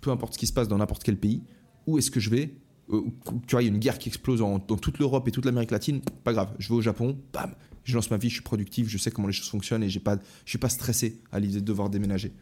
[0.00, 1.42] peu importe ce qui se passe dans n'importe quel pays,
[1.86, 2.54] où est-ce que je vais
[2.92, 3.02] euh,
[3.46, 5.70] Tu vois, il y a une guerre qui explose dans toute l'Europe et toute l'Amérique
[5.70, 6.00] latine.
[6.24, 7.54] Pas grave, je vais au Japon, bam,
[7.84, 10.00] je lance ma vie, je suis productif, je sais comment les choses fonctionnent et j'ai
[10.00, 12.32] pas, je suis pas stressé à l'idée de devoir déménager.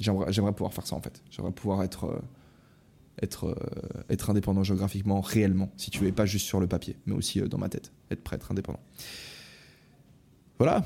[0.00, 1.22] J'aimerais pouvoir faire ça en fait.
[1.30, 2.18] J'aimerais pouvoir être, euh,
[3.20, 7.14] être, euh, être indépendant géographiquement, réellement, si tu veux, pas juste sur le papier, mais
[7.14, 8.80] aussi euh, dans ma tête, être prêt, être indépendant.
[10.58, 10.84] Voilà.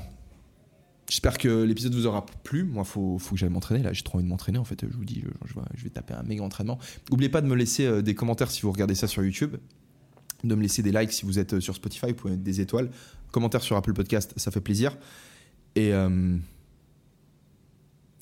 [1.09, 2.63] J'espère que l'épisode vous aura plu.
[2.63, 3.81] Moi, faut, faut, que j'aille m'entraîner.
[3.81, 4.57] Là, j'ai trop envie de m'entraîner.
[4.57, 6.79] En fait, je vous dis, je, vais taper un méga entraînement.
[7.09, 9.55] N'oubliez pas de me laisser des commentaires si vous regardez ça sur YouTube.
[10.43, 12.07] De me laisser des likes si vous êtes sur Spotify.
[12.07, 12.89] Vous pouvez mettre des étoiles.
[13.31, 14.97] Commentaires sur Apple Podcast, ça fait plaisir.
[15.75, 15.93] Et.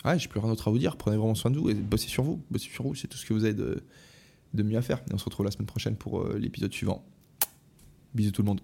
[0.05, 0.97] Ouais, j'ai plus rien d'autre à vous dire.
[0.97, 2.41] Prenez vraiment soin de vous et bossez sur vous.
[2.51, 3.83] Bossez sur vous, c'est tout ce que vous avez de,
[4.53, 4.99] mieux à faire.
[5.09, 7.03] Et on se retrouve la semaine prochaine pour euh, l'épisode suivant.
[8.13, 8.61] Bisous tout le monde.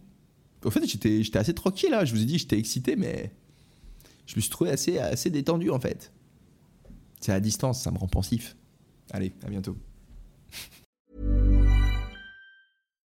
[0.63, 2.05] Au fait, j'étais, assez tranquille là.
[2.05, 3.31] Je vous ai dit, j'étais excité, mais
[4.27, 6.11] je me suis trouvé assez détendu en fait.
[7.19, 8.55] C'est à distance, ça me rend pensif.
[9.11, 9.75] Allez, à bientôt.